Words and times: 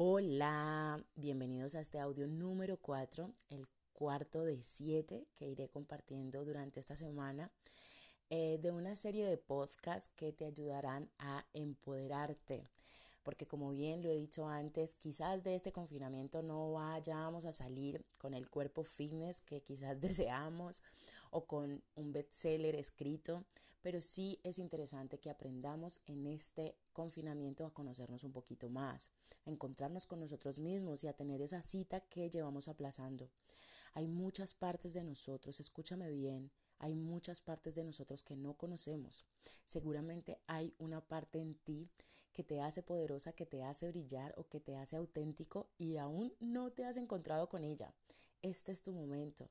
Hola, 0.00 1.04
bienvenidos 1.16 1.74
a 1.74 1.80
este 1.80 1.98
audio 1.98 2.28
número 2.28 2.76
4, 2.76 3.32
el 3.50 3.66
cuarto 3.92 4.44
de 4.44 4.62
7 4.62 5.26
que 5.34 5.48
iré 5.48 5.68
compartiendo 5.70 6.44
durante 6.44 6.78
esta 6.78 6.94
semana 6.94 7.50
eh, 8.30 8.60
de 8.62 8.70
una 8.70 8.94
serie 8.94 9.26
de 9.26 9.38
podcasts 9.38 10.12
que 10.14 10.32
te 10.32 10.44
ayudarán 10.44 11.10
a 11.18 11.44
empoderarte. 11.52 12.70
Porque 13.24 13.48
como 13.48 13.72
bien 13.72 14.00
lo 14.00 14.08
he 14.08 14.14
dicho 14.14 14.46
antes, 14.46 14.94
quizás 14.94 15.42
de 15.42 15.56
este 15.56 15.72
confinamiento 15.72 16.44
no 16.44 16.74
vayamos 16.74 17.44
a 17.44 17.50
salir 17.50 18.06
con 18.18 18.34
el 18.34 18.48
cuerpo 18.48 18.84
fitness 18.84 19.40
que 19.40 19.62
quizás 19.64 19.98
deseamos 20.00 20.80
o 21.32 21.44
con 21.44 21.82
un 21.96 22.12
bestseller 22.12 22.76
escrito, 22.76 23.44
pero 23.82 24.00
sí 24.00 24.38
es 24.44 24.60
interesante 24.60 25.18
que 25.18 25.30
aprendamos 25.30 26.02
en 26.06 26.28
este 26.28 26.76
confinamiento 26.98 27.64
a 27.64 27.72
conocernos 27.72 28.24
un 28.24 28.32
poquito 28.32 28.68
más, 28.68 29.10
a 29.46 29.50
encontrarnos 29.50 30.08
con 30.08 30.18
nosotros 30.18 30.58
mismos 30.58 31.04
y 31.04 31.06
a 31.06 31.12
tener 31.12 31.40
esa 31.40 31.62
cita 31.62 32.00
que 32.00 32.28
llevamos 32.28 32.66
aplazando. 32.66 33.30
Hay 33.94 34.08
muchas 34.08 34.52
partes 34.52 34.94
de 34.94 35.04
nosotros, 35.04 35.60
escúchame 35.60 36.10
bien, 36.10 36.50
hay 36.80 36.96
muchas 36.96 37.40
partes 37.40 37.76
de 37.76 37.84
nosotros 37.84 38.24
que 38.24 38.34
no 38.34 38.54
conocemos. 38.54 39.24
Seguramente 39.64 40.40
hay 40.48 40.74
una 40.78 41.00
parte 41.00 41.38
en 41.38 41.54
ti 41.54 41.88
que 42.32 42.42
te 42.42 42.60
hace 42.60 42.82
poderosa, 42.82 43.32
que 43.32 43.46
te 43.46 43.62
hace 43.62 43.86
brillar 43.86 44.34
o 44.36 44.48
que 44.48 44.58
te 44.58 44.76
hace 44.76 44.96
auténtico 44.96 45.70
y 45.78 45.98
aún 45.98 46.34
no 46.40 46.72
te 46.72 46.84
has 46.84 46.96
encontrado 46.96 47.48
con 47.48 47.62
ella. 47.62 47.94
Este 48.42 48.72
es 48.72 48.82
tu 48.82 48.92
momento. 48.92 49.48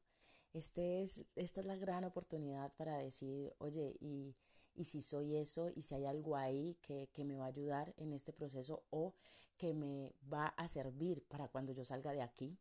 Este 0.52 1.02
es, 1.02 1.24
esta 1.36 1.62
es 1.62 1.66
la 1.66 1.78
gran 1.78 2.04
oportunidad 2.04 2.74
para 2.76 2.98
decir, 2.98 3.54
oye, 3.60 3.96
y, 4.02 4.36
y 4.78 4.86
si 4.86 5.02
soy 5.02 5.36
eso, 5.36 5.70
y 5.76 5.82
si 5.82 5.96
hay 5.96 6.06
algo 6.06 6.38
ahí 6.38 6.78
que, 6.82 7.10
que, 7.12 7.26
me 7.26 7.36
va 7.36 7.46
a 7.46 7.50
ayudar 7.50 7.94
en 7.98 8.14
este 8.14 8.32
proceso 8.32 8.84
o 8.92 9.16
que 9.58 9.74
me 9.74 10.14
va 10.32 10.48
a 10.50 10.68
servir 10.68 11.24
para 11.28 11.48
cuando 11.50 11.74
yo 11.74 11.84
salga 11.84 12.14
de 12.14 12.22
aquí. 12.22 12.58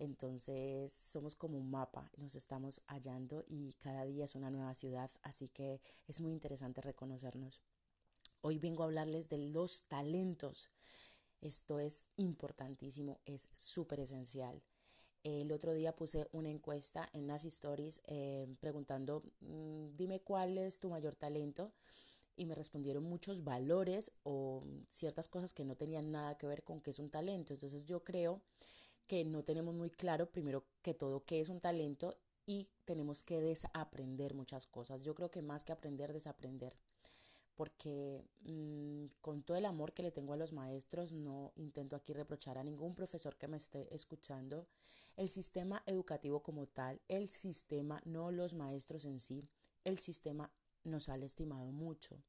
Entonces 0.00 0.92
somos 0.92 1.36
como 1.36 1.56
un 1.56 1.70
mapa, 1.70 2.10
nos 2.16 2.34
estamos 2.34 2.82
hallando 2.88 3.44
y 3.46 3.72
cada 3.74 4.04
día 4.04 4.24
es 4.24 4.34
una 4.34 4.50
nueva 4.50 4.74
ciudad, 4.74 5.10
así 5.22 5.48
que 5.48 5.80
es 6.08 6.20
muy 6.20 6.32
interesante 6.32 6.80
reconocernos. 6.80 7.60
Hoy 8.40 8.58
vengo 8.58 8.82
a 8.82 8.86
hablarles 8.86 9.28
de 9.28 9.38
los 9.38 9.84
talentos. 9.84 10.70
Esto 11.40 11.78
es 11.78 12.06
importantísimo, 12.16 13.20
es 13.24 13.48
súper 13.54 14.00
esencial. 14.00 14.60
El 15.24 15.52
otro 15.52 15.72
día 15.72 15.96
puse 15.96 16.28
una 16.32 16.50
encuesta 16.50 17.08
en 17.14 17.26
las 17.26 17.46
stories 17.46 18.02
eh, 18.06 18.46
preguntando, 18.60 19.22
mm, 19.40 19.96
dime 19.96 20.20
cuál 20.20 20.58
es 20.58 20.80
tu 20.80 20.90
mayor 20.90 21.14
talento. 21.14 21.72
Y 22.36 22.46
me 22.46 22.54
respondieron 22.54 23.04
muchos 23.04 23.42
valores 23.44 24.12
o 24.24 24.64
ciertas 24.90 25.28
cosas 25.28 25.54
que 25.54 25.64
no 25.64 25.76
tenían 25.76 26.12
nada 26.12 26.36
que 26.36 26.46
ver 26.46 26.62
con 26.62 26.80
qué 26.80 26.90
es 26.90 26.98
un 26.98 27.08
talento. 27.10 27.54
Entonces 27.54 27.86
yo 27.86 28.04
creo 28.04 28.42
que 29.06 29.24
no 29.24 29.44
tenemos 29.44 29.74
muy 29.74 29.90
claro, 29.90 30.30
primero 30.30 30.66
que 30.82 30.94
todo, 30.94 31.24
qué 31.24 31.40
es 31.40 31.48
un 31.48 31.60
talento 31.60 32.18
y 32.44 32.68
tenemos 32.84 33.22
que 33.22 33.40
desaprender 33.40 34.34
muchas 34.34 34.66
cosas. 34.66 35.02
Yo 35.02 35.14
creo 35.14 35.30
que 35.30 35.42
más 35.42 35.64
que 35.64 35.72
aprender, 35.72 36.12
desaprender 36.12 36.76
porque 37.56 38.24
mmm, 38.42 39.06
con 39.20 39.42
todo 39.42 39.56
el 39.56 39.64
amor 39.64 39.92
que 39.92 40.02
le 40.02 40.10
tengo 40.10 40.32
a 40.32 40.36
los 40.36 40.52
maestros, 40.52 41.12
no 41.12 41.52
intento 41.56 41.96
aquí 41.96 42.12
reprochar 42.12 42.58
a 42.58 42.64
ningún 42.64 42.94
profesor 42.94 43.36
que 43.36 43.48
me 43.48 43.56
esté 43.56 43.94
escuchando. 43.94 44.66
El 45.16 45.28
sistema 45.28 45.82
educativo 45.86 46.42
como 46.42 46.66
tal, 46.66 47.00
el 47.08 47.28
sistema, 47.28 48.00
no 48.04 48.30
los 48.32 48.54
maestros 48.54 49.04
en 49.04 49.20
sí, 49.20 49.42
el 49.84 49.98
sistema 49.98 50.50
nos 50.82 51.08
ha 51.08 51.16
lastimado 51.16 51.70
mucho, 51.70 52.20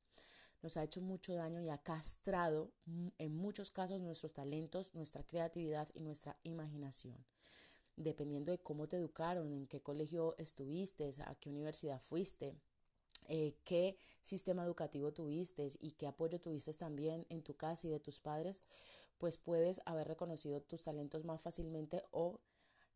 nos 0.62 0.78
ha 0.78 0.84
hecho 0.84 1.02
mucho 1.02 1.34
daño 1.34 1.62
y 1.62 1.70
ha 1.70 1.78
castrado 1.80 2.72
en 3.18 3.36
muchos 3.36 3.72
casos 3.72 4.00
nuestros 4.02 4.34
talentos, 4.34 4.94
nuestra 4.94 5.24
creatividad 5.24 5.90
y 5.94 6.02
nuestra 6.02 6.38
imaginación. 6.44 7.18
Dependiendo 7.98 8.52
de 8.52 8.60
cómo 8.60 8.88
te 8.88 8.98
educaron, 8.98 9.54
en 9.54 9.68
qué 9.68 9.82
colegio 9.82 10.36
estuviste, 10.38 11.10
a 11.26 11.36
qué 11.36 11.50
universidad 11.50 12.02
fuiste, 12.02 12.56
eh, 13.30 13.56
qué 13.64 13.98
sistema 14.22 14.64
educativo 14.64 15.14
tuviste 15.14 15.68
y 15.80 15.92
qué 15.92 16.08
apoyo 16.08 16.40
tuviste 16.40 16.74
también 16.74 17.26
en 17.30 17.44
tu 17.44 17.56
casa 17.56 17.88
y 17.88 17.92
de 17.92 18.00
tus 18.00 18.20
padres, 18.20 18.62
pues 19.18 19.38
puedes 19.38 19.82
haber 19.86 20.08
reconocido 20.08 20.62
tus 20.62 20.84
talentos 20.84 21.24
más 21.24 21.42
fácilmente 21.42 22.04
o 22.12 22.42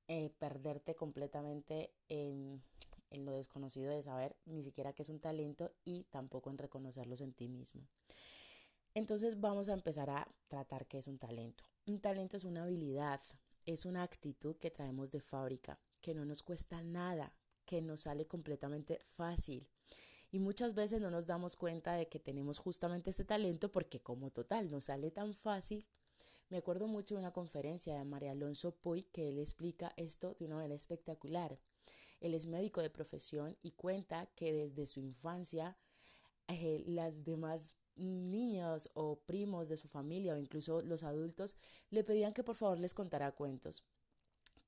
eh, 0.07 0.31
perderte 0.40 0.95
completamente 0.95 1.94
en, 2.07 2.63
en 3.12 3.25
lo 3.25 3.34
desconocido 3.34 3.91
de 3.91 4.01
saber 4.01 4.35
ni 4.45 4.62
siquiera 4.62 4.94
qué 4.94 5.03
es 5.03 5.09
un 5.09 5.19
talento 5.19 5.72
y 5.85 6.03
tampoco 6.06 6.50
en 6.50 6.57
reconocerlos 6.57 7.22
en 7.22 7.34
ti 7.34 7.47
mismo. 7.47 7.88
Entonces 8.96 9.40
vamos 9.40 9.69
a 9.69 9.73
empezar 9.73 10.09
a 10.09 10.28
tratar 10.47 10.88
qué 10.88 10.97
es 10.97 11.07
un 11.07 11.19
talento. 11.19 11.63
Un 11.85 12.01
talento 12.01 12.38
es 12.38 12.44
una 12.44 12.63
habilidad, 12.63 13.22
es 13.66 13.85
una 13.85 14.03
actitud 14.03 14.57
que 14.57 14.72
traemos 14.72 15.11
de 15.11 15.22
fábrica, 15.22 15.79
que 16.01 16.16
no 16.16 16.25
nos 16.25 16.44
cuesta 16.44 16.81
nada, 16.81 17.34
que 17.66 17.81
nos 17.81 18.01
sale 18.01 18.25
completamente 18.25 19.00
fácil 19.03 19.69
y 20.31 20.40
muchas 20.40 20.73
veces 20.75 21.01
no 21.01 21.09
nos 21.09 21.28
damos 21.28 21.56
cuenta 21.56 21.94
de 21.94 22.07
que 22.07 22.19
tenemos 22.19 22.59
justamente 22.59 23.09
este 23.09 23.25
talento 23.25 23.72
porque 23.72 24.00
como 24.00 24.31
total 24.31 24.69
nos 24.69 24.85
sale 24.85 25.12
tan 25.12 25.34
fácil. 25.34 25.88
Me 26.50 26.57
acuerdo 26.57 26.88
mucho 26.88 27.16
de 27.16 27.22
una 27.22 27.34
conferencia 27.34 27.97
de 27.97 28.06
María 28.06 28.31
Alonso 28.31 28.75
Puy 28.75 29.03
que 29.03 29.29
él 29.29 29.40
explica 29.40 29.94
esto 29.97 30.35
de 30.40 30.45
una 30.45 30.56
manera 30.56 30.75
espectacular. 30.75 31.59
Él 32.19 32.34
es 32.34 32.47
médico 32.47 32.81
de 32.81 32.90
profesión 32.90 33.57
y 33.62 33.72
cuenta 33.72 34.28
que 34.35 34.51
desde 34.51 34.85
su 34.85 35.00
infancia 35.00 35.78
eh, 36.47 36.84
las 36.88 37.23
demás 37.23 37.75
niños 37.96 38.91
o 38.94 39.19
primos 39.19 39.69
de 39.69 39.78
su 39.78 39.88
familia 39.88 40.34
o 40.34 40.38
incluso 40.38 40.81
los 40.81 41.03
adultos 41.03 41.57
le 41.90 42.03
pedían 42.03 42.34
que 42.34 42.44
por 42.44 42.56
favor 42.56 42.79
les 42.79 42.94
contara 42.94 43.31
cuentos 43.34 43.84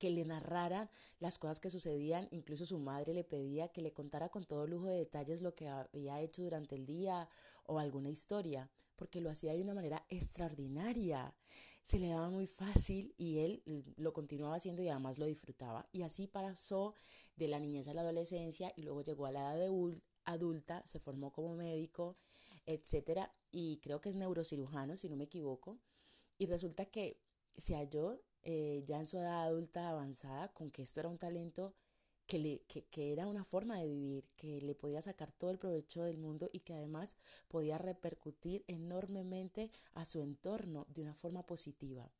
que 0.02 0.10
le 0.10 0.24
narrara 0.24 0.90
las 1.20 1.38
cosas 1.38 1.60
que 1.60 1.70
sucedían, 1.70 2.26
incluso 2.32 2.66
su 2.66 2.76
madre 2.80 3.14
le 3.14 3.22
pedía 3.22 3.68
que 3.68 3.82
le 3.82 3.92
contara 3.92 4.30
con 4.30 4.42
todo 4.42 4.66
lujo 4.66 4.86
de 4.86 4.96
detalles 4.96 5.42
lo 5.42 5.54
que 5.54 5.68
había 5.68 6.20
hecho 6.20 6.42
durante 6.42 6.74
el 6.74 6.86
día 6.86 7.28
o 7.66 7.78
alguna 7.78 8.10
historia, 8.10 8.68
porque 8.96 9.20
lo 9.20 9.30
hacía 9.30 9.52
de 9.52 9.62
una 9.62 9.74
manera 9.74 10.04
extraordinaria. 10.08 11.36
Se 11.84 12.00
le 12.00 12.08
daba 12.08 12.30
muy 12.30 12.48
fácil 12.48 13.14
y 13.16 13.38
él 13.38 13.62
lo 13.94 14.12
continuaba 14.12 14.56
haciendo 14.56 14.82
y 14.82 14.88
además 14.88 15.20
lo 15.20 15.26
disfrutaba. 15.26 15.88
Y 15.92 16.02
así 16.02 16.26
pasó 16.26 16.94
de 17.36 17.46
la 17.46 17.60
niñez 17.60 17.86
a 17.86 17.94
la 17.94 18.00
adolescencia 18.00 18.72
y 18.74 18.82
luego 18.82 19.02
llegó 19.02 19.26
a 19.26 19.30
la 19.30 19.54
edad 19.54 19.70
de 19.70 20.02
adulta, 20.24 20.82
se 20.84 20.98
formó 20.98 21.30
como 21.30 21.54
médico, 21.54 22.16
etcétera, 22.66 23.32
y 23.52 23.78
creo 23.78 24.00
que 24.00 24.08
es 24.08 24.16
neurocirujano, 24.16 24.96
si 24.96 25.08
no 25.08 25.14
me 25.14 25.24
equivoco. 25.24 25.78
Y 26.38 26.46
resulta 26.46 26.86
que 26.86 27.20
se 27.56 27.76
halló 27.76 28.20
eh, 28.42 28.82
ya 28.86 28.98
en 28.98 29.06
su 29.06 29.18
edad 29.18 29.44
adulta 29.44 29.88
avanzada 29.88 30.52
con 30.52 30.70
que 30.70 30.82
esto 30.82 31.00
era 31.00 31.08
un 31.08 31.18
talento 31.18 31.74
que, 32.26 32.38
le, 32.38 32.62
que, 32.68 32.84
que, 32.86 33.12
era 33.12 33.26
una 33.26 33.44
forma 33.44 33.78
de 33.78 33.86
vivir, 33.86 34.24
que 34.36 34.60
le 34.60 34.74
podía 34.74 35.02
sacar 35.02 35.32
todo 35.32 35.50
el 35.50 35.58
provecho 35.58 36.04
del 36.04 36.18
mundo 36.18 36.48
y 36.52 36.60
que 36.60 36.74
además 36.74 37.16
podía 37.48 37.78
repercutir 37.78 38.64
enormemente 38.68 39.70
a 39.94 40.04
su 40.04 40.22
entorno 40.22 40.86
de 40.88 41.02
una 41.02 41.14
forma 41.14 41.44
positiva. 41.44 42.10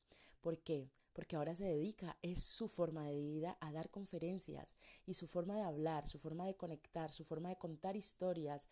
¿Por 0.41 0.59
qué? 0.59 0.91
Porque 1.12 1.37
ahora 1.37 1.55
se 1.55 1.65
dedica, 1.65 2.16
es 2.22 2.43
su 2.43 2.69
forma 2.69 3.06
de 3.06 3.21
vida 3.21 3.56
a 3.60 3.71
dar 3.71 3.91
conferencias 3.91 4.75
y 5.06 5.15
su 5.15 5.27
forma 5.27 5.56
de 5.56 5.62
hablar, 5.62 6.09
su 6.09 6.19
forma 6.19 6.47
de 6.47 6.56
conectar, 6.56 7.12
su 7.12 7.25
forma 7.25 7.50
de 7.50 7.59
contar 7.59 7.97
historias 7.97 8.69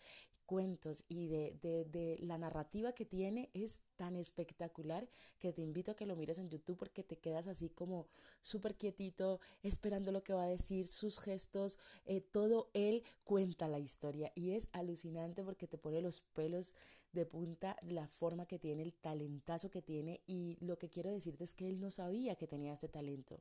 cuentos 0.50 1.04
y 1.08 1.28
de, 1.28 1.56
de, 1.62 1.84
de, 1.84 2.18
la 2.22 2.36
narrativa 2.36 2.92
que 2.92 3.04
tiene 3.04 3.50
es 3.54 3.84
tan 3.94 4.16
espectacular 4.16 5.08
que 5.38 5.52
te 5.52 5.62
invito 5.62 5.92
a 5.92 5.94
que 5.94 6.06
lo 6.06 6.16
mires 6.16 6.40
en 6.40 6.50
YouTube 6.50 6.76
porque 6.76 7.04
te 7.04 7.20
quedas 7.20 7.46
así 7.46 7.68
como 7.68 8.08
súper 8.42 8.74
quietito 8.74 9.38
esperando 9.62 10.10
lo 10.10 10.24
que 10.24 10.32
va 10.32 10.42
a 10.42 10.48
decir, 10.48 10.88
sus 10.88 11.20
gestos, 11.20 11.78
eh, 12.04 12.20
todo 12.20 12.68
él 12.74 13.04
cuenta 13.22 13.68
la 13.68 13.78
historia 13.78 14.32
y 14.34 14.50
es 14.50 14.66
alucinante 14.72 15.44
porque 15.44 15.68
te 15.68 15.78
pone 15.78 16.02
los 16.02 16.20
pelos 16.20 16.74
de 17.12 17.26
punta 17.26 17.76
la 17.82 18.08
forma 18.08 18.46
que 18.46 18.58
tiene, 18.58 18.82
el 18.82 18.94
talentazo 18.94 19.70
que 19.70 19.82
tiene 19.82 20.20
y 20.26 20.58
lo 20.58 20.78
que 20.78 20.90
quiero 20.90 21.10
decirte 21.10 21.44
es 21.44 21.54
que 21.54 21.68
él 21.68 21.78
no 21.78 21.92
sabía 21.92 22.34
que 22.34 22.48
tenía 22.48 22.72
este 22.72 22.88
talento. 22.88 23.40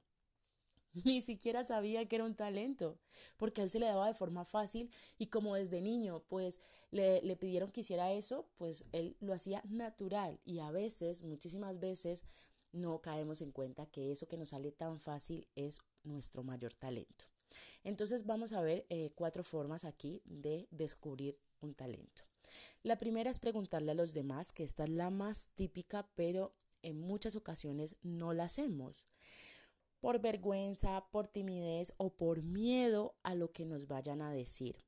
Ni 1.05 1.21
siquiera 1.21 1.63
sabía 1.63 2.07
que 2.07 2.15
era 2.15 2.25
un 2.25 2.35
talento, 2.35 2.97
porque 3.37 3.61
a 3.61 3.63
él 3.63 3.69
se 3.69 3.79
le 3.79 3.85
daba 3.85 4.07
de 4.07 4.13
forma 4.13 4.45
fácil 4.45 4.89
y 5.17 5.27
como 5.27 5.55
desde 5.55 5.81
niño 5.81 6.23
pues 6.27 6.59
le, 6.91 7.21
le, 7.21 7.35
pidieron 7.35 7.71
que 7.71 7.81
hiciera 7.81 8.11
eso, 8.11 8.47
pues 8.57 8.85
él 8.91 9.15
lo 9.19 9.33
hacía 9.33 9.61
natural 9.67 10.39
y 10.45 10.59
a 10.59 10.71
veces, 10.71 11.23
muchísimas 11.23 11.79
veces, 11.79 12.23
no 12.71 13.01
caemos 13.01 13.41
en 13.41 13.51
cuenta 13.51 13.85
que 13.87 14.11
eso 14.11 14.27
que 14.27 14.37
nos 14.37 14.49
sale 14.49 14.71
tan 14.71 14.99
fácil 14.99 15.47
es 15.55 15.79
nuestro 16.03 16.43
mayor 16.43 16.73
talento. 16.73 17.25
Entonces 17.83 18.25
vamos 18.25 18.53
a 18.53 18.61
ver 18.61 18.85
eh, 18.89 19.11
cuatro 19.15 19.43
formas 19.43 19.85
aquí 19.85 20.21
de 20.25 20.67
descubrir 20.71 21.39
un 21.61 21.73
talento. 21.73 22.23
La 22.83 22.97
primera 22.97 23.29
es 23.29 23.39
preguntarle 23.39 23.91
a 23.91 23.95
los 23.95 24.13
demás, 24.13 24.51
que 24.51 24.63
esta 24.63 24.83
es 24.83 24.89
la 24.89 25.09
más 25.09 25.49
típica, 25.55 26.07
pero 26.15 26.53
en 26.81 26.99
muchas 26.99 27.35
ocasiones 27.35 27.97
no 28.01 28.33
la 28.33 28.45
hacemos 28.45 29.07
por 29.99 30.19
vergüenza, 30.19 31.05
por 31.11 31.27
timidez 31.27 31.93
o 31.97 32.15
por 32.15 32.43
miedo 32.43 33.15
a 33.23 33.35
lo 33.35 33.51
que 33.51 33.65
nos 33.65 33.87
vayan 33.87 34.21
a 34.21 34.31
decir. 34.31 34.83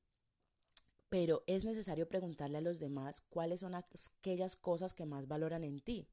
Pero 1.09 1.43
es 1.47 1.65
necesario 1.65 2.07
preguntarle 2.07 2.57
a 2.57 2.61
los 2.61 2.79
demás 2.79 3.21
cuáles 3.29 3.59
son 3.59 3.75
aquellas 3.75 4.55
cosas 4.55 4.93
que 4.93 5.05
más 5.05 5.27
valoran 5.27 5.63
en 5.63 5.81
ti. 5.81 6.07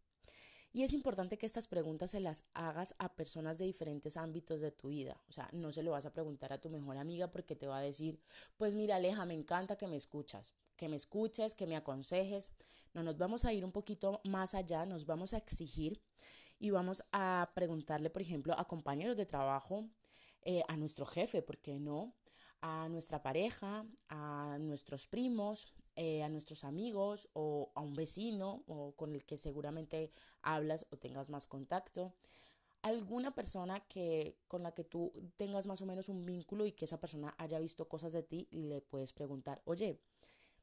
Y 0.72 0.82
es 0.82 0.92
importante 0.92 1.38
que 1.38 1.46
estas 1.46 1.66
preguntas 1.66 2.10
se 2.10 2.20
las 2.20 2.44
hagas 2.52 2.94
a 2.98 3.14
personas 3.14 3.58
de 3.58 3.64
diferentes 3.64 4.16
ámbitos 4.16 4.60
de 4.60 4.70
tu 4.70 4.88
vida. 4.88 5.20
O 5.28 5.32
sea, 5.32 5.48
no 5.52 5.72
se 5.72 5.82
lo 5.82 5.92
vas 5.92 6.04
a 6.04 6.12
preguntar 6.12 6.52
a 6.52 6.60
tu 6.60 6.68
mejor 6.68 6.98
amiga 6.98 7.30
porque 7.30 7.56
te 7.56 7.66
va 7.66 7.78
a 7.78 7.82
decir, 7.82 8.20
pues 8.56 8.74
mira 8.74 8.96
Aleja, 8.96 9.24
me 9.24 9.34
encanta 9.34 9.76
que 9.76 9.86
me 9.86 9.96
escuchas, 9.96 10.54
que 10.76 10.88
me 10.88 10.96
escuches, 10.96 11.54
que 11.54 11.66
me 11.66 11.76
aconsejes. 11.76 12.52
No, 12.92 13.02
nos 13.02 13.16
vamos 13.16 13.44
a 13.44 13.52
ir 13.52 13.64
un 13.64 13.72
poquito 13.72 14.20
más 14.24 14.54
allá, 14.54 14.84
nos 14.84 15.06
vamos 15.06 15.32
a 15.32 15.38
exigir 15.38 16.02
y 16.58 16.70
vamos 16.70 17.04
a 17.12 17.50
preguntarle, 17.54 18.10
por 18.10 18.22
ejemplo, 18.22 18.54
a 18.58 18.66
compañeros 18.66 19.16
de 19.16 19.26
trabajo, 19.26 19.88
eh, 20.42 20.62
a 20.68 20.76
nuestro 20.76 21.06
jefe, 21.06 21.42
¿por 21.42 21.58
qué 21.58 21.78
no? 21.78 22.14
A 22.60 22.88
nuestra 22.88 23.22
pareja, 23.22 23.86
a 24.08 24.58
nuestros 24.60 25.06
primos, 25.06 25.72
eh, 25.94 26.22
a 26.22 26.28
nuestros 26.28 26.64
amigos 26.64 27.28
o 27.34 27.70
a 27.74 27.80
un 27.80 27.94
vecino 27.94 28.64
o 28.66 28.92
con 28.96 29.14
el 29.14 29.24
que 29.24 29.36
seguramente 29.36 30.10
hablas 30.42 30.86
o 30.90 30.96
tengas 30.96 31.30
más 31.30 31.46
contacto. 31.46 32.14
Alguna 32.82 33.30
persona 33.32 33.80
que, 33.80 34.38
con 34.48 34.62
la 34.62 34.72
que 34.72 34.84
tú 34.84 35.12
tengas 35.36 35.66
más 35.66 35.82
o 35.82 35.86
menos 35.86 36.08
un 36.08 36.24
vínculo 36.24 36.66
y 36.66 36.72
que 36.72 36.86
esa 36.86 37.00
persona 37.00 37.34
haya 37.38 37.58
visto 37.58 37.88
cosas 37.88 38.12
de 38.12 38.22
ti 38.22 38.48
le 38.50 38.80
puedes 38.80 39.12
preguntar, 39.12 39.62
oye, 39.64 40.00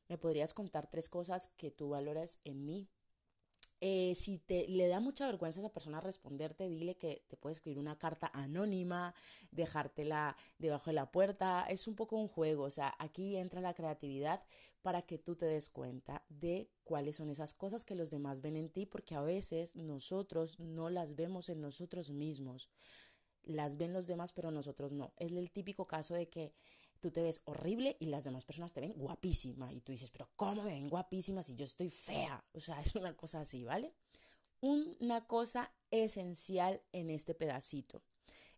¿me 0.09 0.18
podrías 0.18 0.53
contar 0.53 0.88
tres 0.89 1.09
cosas 1.09 1.50
que 1.57 1.71
tú 1.71 1.89
valoras 1.89 2.39
en 2.44 2.65
mí? 2.65 2.89
Eh, 3.81 4.13
si 4.16 4.39
te 4.39 4.68
le 4.68 4.88
da 4.88 5.00
mucha 5.00 5.25
vergüenza 5.25 5.60
a 5.60 5.63
esa 5.63 5.74
persona 5.74 6.00
responderte, 6.00 6.69
dile 6.69 6.95
que 6.95 7.24
te 7.27 7.38
puede 7.38 7.54
escribir 7.54 7.77
una 7.77 7.98
carta 7.98 8.31
anónima, 8.33 9.13
dejártela 9.51 10.36
debajo 10.57 10.89
de 10.89 10.94
la 10.94 11.12
puerta. 11.12 11.66
Es 11.68 11.88
un 11.88 11.95
poco 11.95 12.16
un 12.16 12.27
juego, 12.27 12.63
o 12.63 12.69
sea, 12.69 12.95
aquí 13.00 13.36
entra 13.36 13.62
la 13.62 13.74
creatividad 13.74 14.42
para 14.81 15.01
que 15.01 15.18
tú 15.18 15.36
te 15.36 15.45
des 15.45 15.69
cuenta 15.69 16.24
de 16.30 16.69
cuáles 16.83 17.18
son 17.18 17.30
esas 17.30 17.54
cosas 17.54 17.83
que 17.83 17.95
los 17.95 18.12
demás 18.12 18.42
ven 18.42 18.56
en 18.56 18.69
ti, 18.69 18.86
porque 18.86 19.16
a 19.16 19.22
veces 19.22 19.75
nosotros 19.75 20.60
no 20.60 20.89
las 20.89 21.16
vemos 21.16 21.50
en 21.50 21.60
nosotros 21.60 22.12
mismos. 22.12 22.69
Las 23.44 23.78
ven 23.78 23.94
los 23.94 24.07
demás, 24.07 24.31
pero 24.31 24.51
nosotros 24.51 24.92
no. 24.92 25.13
Es 25.18 25.31
el 25.33 25.51
típico 25.51 25.86
caso 25.86 26.13
de 26.13 26.30
que 26.30 26.54
tú 27.06 27.12
te 27.12 27.22
ves 27.22 27.44
horrible 27.46 27.98
y 28.00 28.07
las 28.07 28.24
demás 28.24 28.46
personas 28.46 28.74
te 28.74 28.81
ven 28.81 28.94
guapísima. 28.94 29.72
Y 29.72 29.80
tú 29.81 29.92
dices, 29.92 30.10
pero 30.10 30.28
¿cómo 30.36 30.63
me 30.63 30.74
ven 30.74 30.90
guapísima 30.90 31.44
si 31.44 31.56
yo 31.56 31.63
estoy 31.63 31.92
fea? 31.92 32.44
O 32.52 32.60
sea, 32.60 32.81
es 32.81 32.96
una 32.96 33.16
cosa 33.16 33.42
así, 33.42 33.63
¿vale? 33.63 33.94
Una 34.60 35.28
cosa 35.28 35.72
esencial 35.92 36.81
en 36.94 37.12
este 37.12 37.36
pedacito. 37.36 38.02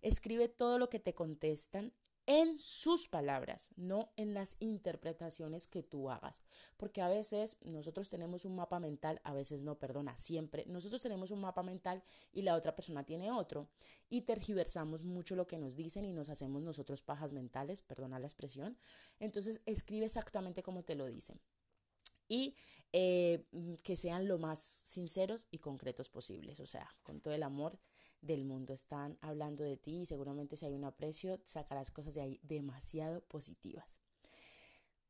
Escribe 0.02 0.48
todo 0.48 0.80
lo 0.80 0.90
que 0.90 1.00
te 1.00 1.14
contestan 1.14 1.92
en 2.28 2.60
sus 2.60 3.08
palabras, 3.08 3.72
no 3.78 4.12
en 4.18 4.34
las 4.34 4.58
interpretaciones 4.60 5.66
que 5.66 5.82
tú 5.82 6.12
hagas. 6.12 6.44
Porque 6.76 7.02
a 7.02 7.08
veces 7.08 7.58
nosotros 7.64 8.10
tenemos 8.10 8.44
un 8.44 8.56
mapa 8.56 8.80
mental, 8.80 9.22
a 9.24 9.34
veces 9.34 9.64
no, 9.64 9.80
perdona, 9.80 10.16
siempre. 10.18 10.66
Nosotros 10.68 11.02
tenemos 11.02 11.32
un 11.32 11.40
mapa 11.40 11.64
mental 11.64 12.04
y 12.34 12.42
la 12.42 12.56
otra 12.56 12.76
persona 12.76 13.06
tiene 13.06 13.32
otro. 13.32 13.70
Y 14.10 14.22
tergiversamos 14.22 15.06
mucho 15.06 15.36
lo 15.38 15.48
que 15.48 15.58
nos 15.58 15.76
dicen 15.78 16.04
y 16.04 16.12
nos 16.12 16.30
hacemos 16.30 16.62
nosotros 16.62 17.02
pajas 17.02 17.32
mentales, 17.32 17.82
perdona 17.82 18.20
la 18.20 18.28
expresión. 18.28 18.78
Entonces 19.20 19.62
escribe 19.66 20.06
exactamente 20.06 20.62
como 20.62 20.84
te 20.84 20.96
lo 20.96 21.08
dicen 21.08 21.40
y 22.28 22.56
eh, 22.92 23.46
que 23.84 23.96
sean 23.96 24.28
lo 24.28 24.38
más 24.38 24.60
sinceros 24.60 25.48
y 25.50 25.60
concretos 25.60 26.10
posibles, 26.10 26.60
o 26.60 26.66
sea, 26.66 26.90
con 27.04 27.22
todo 27.22 27.34
el 27.34 27.44
amor 27.44 27.80
del 28.22 28.46
mundo. 28.46 28.74
Están 28.74 29.18
hablando 29.22 29.64
de 29.64 29.78
ti 29.78 30.02
y 30.02 30.06
seguramente 30.06 30.56
si 30.56 30.66
hay 30.66 30.74
un 30.74 30.86
aprecio, 30.86 31.40
sacarás 31.44 31.92
cosas 31.92 32.14
de 32.16 32.22
ahí 32.22 32.40
demasiado 32.44 33.22
positivas. 33.22 34.00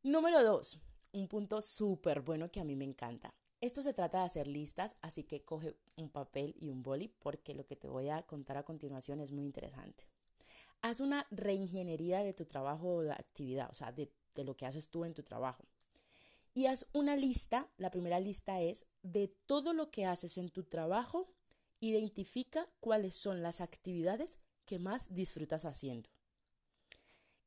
Número 0.04 0.44
dos, 0.44 0.80
un 1.12 1.28
punto 1.28 1.62
súper 1.62 2.22
bueno 2.22 2.52
que 2.52 2.60
a 2.60 2.64
mí 2.64 2.76
me 2.76 2.86
encanta. 2.86 3.34
Esto 3.60 3.82
se 3.82 3.94
trata 3.94 4.20
de 4.20 4.26
hacer 4.26 4.48
listas, 4.48 4.98
así 5.02 5.24
que 5.24 5.44
coge 5.44 5.76
un 5.98 6.10
papel 6.10 6.56
y 6.60 6.70
un 6.70 6.84
boli 6.84 7.08
porque 7.08 7.56
lo 7.56 7.66
que 7.66 7.76
te 7.76 7.88
voy 7.88 8.10
a 8.10 8.22
contar 8.22 8.58
a 8.58 8.64
continuación 8.64 9.20
es 9.20 9.32
muy 9.32 9.46
interesante. 9.46 10.06
Haz 10.82 11.00
una 11.00 11.26
reingeniería 11.32 12.20
de 12.20 12.34
tu 12.34 12.46
trabajo 12.46 12.98
o 12.98 13.02
de 13.02 13.12
actividad, 13.12 13.68
o 13.72 13.74
sea, 13.74 13.92
de, 13.92 14.12
de 14.36 14.44
lo 14.44 14.56
que 14.56 14.68
haces 14.68 14.90
tú 14.90 15.06
en 15.06 15.16
tu 15.16 15.24
trabajo. 15.24 15.66
Y 16.54 16.68
haz 16.68 16.88
una 16.94 17.16
lista, 17.16 17.68
la 17.78 17.90
primera 17.90 18.20
lista 18.20 18.62
es 18.62 18.86
de 19.02 19.28
todo 19.48 19.74
lo 19.74 19.90
que 19.90 20.06
haces 20.06 20.38
en 20.38 20.50
tu 20.50 20.64
trabajo 20.64 21.28
identifica 21.80 22.66
cuáles 22.80 23.16
son 23.16 23.42
las 23.42 23.62
actividades 23.62 24.40
que 24.66 24.80
más 24.80 25.14
disfrutas 25.14 25.66
haciendo. 25.66 26.10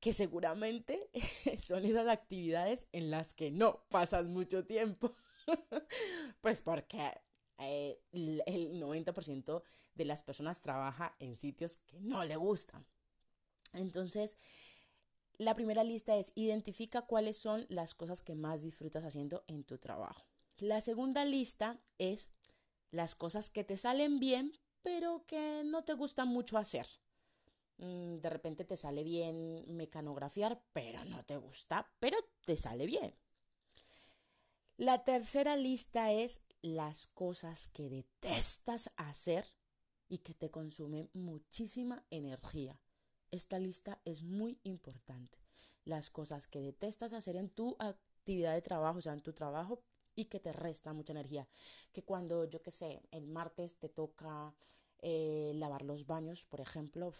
Que 0.00 0.12
seguramente 0.12 1.10
son 1.58 1.84
esas 1.84 2.08
actividades 2.08 2.86
en 2.92 3.10
las 3.10 3.34
que 3.34 3.50
no 3.50 3.84
pasas 3.90 4.26
mucho 4.26 4.64
tiempo. 4.64 5.12
pues 6.40 6.62
porque 6.62 7.12
eh, 7.58 8.00
el 8.12 8.80
90% 8.80 9.62
de 9.94 10.04
las 10.04 10.22
personas 10.22 10.62
trabaja 10.62 11.14
en 11.18 11.36
sitios 11.36 11.78
que 11.78 12.00
no 12.00 12.24
le 12.24 12.36
gustan. 12.36 12.86
Entonces, 13.74 14.36
la 15.38 15.54
primera 15.54 15.84
lista 15.84 16.16
es 16.16 16.32
identifica 16.34 17.02
cuáles 17.02 17.36
son 17.36 17.66
las 17.68 17.94
cosas 17.94 18.20
que 18.20 18.34
más 18.34 18.62
disfrutas 18.62 19.04
haciendo 19.04 19.44
en 19.46 19.64
tu 19.64 19.78
trabajo. 19.78 20.26
La 20.58 20.80
segunda 20.80 21.24
lista 21.24 21.80
es 21.98 22.28
las 22.90 23.14
cosas 23.14 23.50
que 23.50 23.64
te 23.64 23.76
salen 23.76 24.18
bien, 24.20 24.52
pero 24.82 25.24
que 25.26 25.62
no 25.64 25.84
te 25.84 25.94
gustan 25.94 26.28
mucho 26.28 26.58
hacer. 26.58 26.86
Mm, 27.78 28.16
de 28.16 28.30
repente 28.30 28.64
te 28.64 28.76
sale 28.76 29.04
bien 29.04 29.64
mecanografiar, 29.68 30.62
pero 30.72 31.04
no 31.06 31.24
te 31.24 31.36
gusta, 31.36 31.90
pero 31.98 32.18
te 32.44 32.56
sale 32.56 32.86
bien. 32.86 33.14
La 34.76 35.04
tercera 35.04 35.56
lista 35.56 36.12
es 36.12 36.42
las 36.62 37.06
cosas 37.08 37.68
que 37.68 37.88
detestas 37.88 38.90
hacer 38.96 39.44
y 40.08 40.18
que 40.18 40.34
te 40.34 40.50
consumen 40.50 41.10
muchísima 41.12 42.04
energía. 42.10 42.78
Esta 43.30 43.58
lista 43.58 44.00
es 44.04 44.22
muy 44.22 44.58
importante. 44.64 45.38
Las 45.84 46.10
cosas 46.10 46.46
que 46.48 46.60
detestas 46.60 47.12
hacer 47.12 47.36
en 47.36 47.48
tu 47.50 47.76
actividad 47.78 48.54
de 48.54 48.62
trabajo, 48.62 48.98
o 48.98 49.02
sea, 49.02 49.12
en 49.12 49.22
tu 49.22 49.32
trabajo, 49.32 49.82
y 50.20 50.24
que 50.26 50.40
te 50.40 50.52
resta 50.52 50.92
mucha 50.92 51.12
energía. 51.12 51.48
Que 51.92 52.02
cuando, 52.02 52.44
yo 52.44 52.62
qué 52.62 52.70
sé, 52.70 53.02
el 53.10 53.26
martes 53.26 53.78
te 53.78 53.88
toca 53.88 54.54
eh, 55.00 55.52
lavar 55.54 55.82
los 55.82 56.06
baños, 56.06 56.46
por 56.46 56.60
ejemplo, 56.60 57.12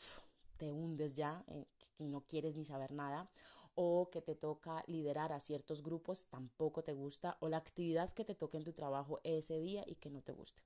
te 0.56 0.70
hundes 0.70 1.14
ya, 1.14 1.44
eh, 1.49 1.67
que 1.97 2.05
no 2.05 2.20
quieres 2.26 2.56
ni 2.56 2.64
saber 2.64 2.93
nada 2.93 3.31
o 3.75 4.11
que 4.11 4.20
te 4.20 4.35
toca 4.35 4.85
liderar 4.87 5.32
a 5.32 5.41
ciertos 5.41 5.82
grupos, 5.82 6.26
tampoco 6.26 6.82
te 6.82 6.93
gusta, 6.93 7.38
o 7.41 7.49
la 7.49 7.56
actividad 7.56 8.11
que 8.11 8.25
te 8.25 8.35
toca 8.35 8.58
en 8.58 8.64
tu 8.64 8.73
trabajo 8.73 9.20
ese 9.25 9.58
día 9.58 9.85
y 9.87 9.94
que 9.94 10.11
no 10.11 10.20
te 10.20 10.32
guste. 10.32 10.62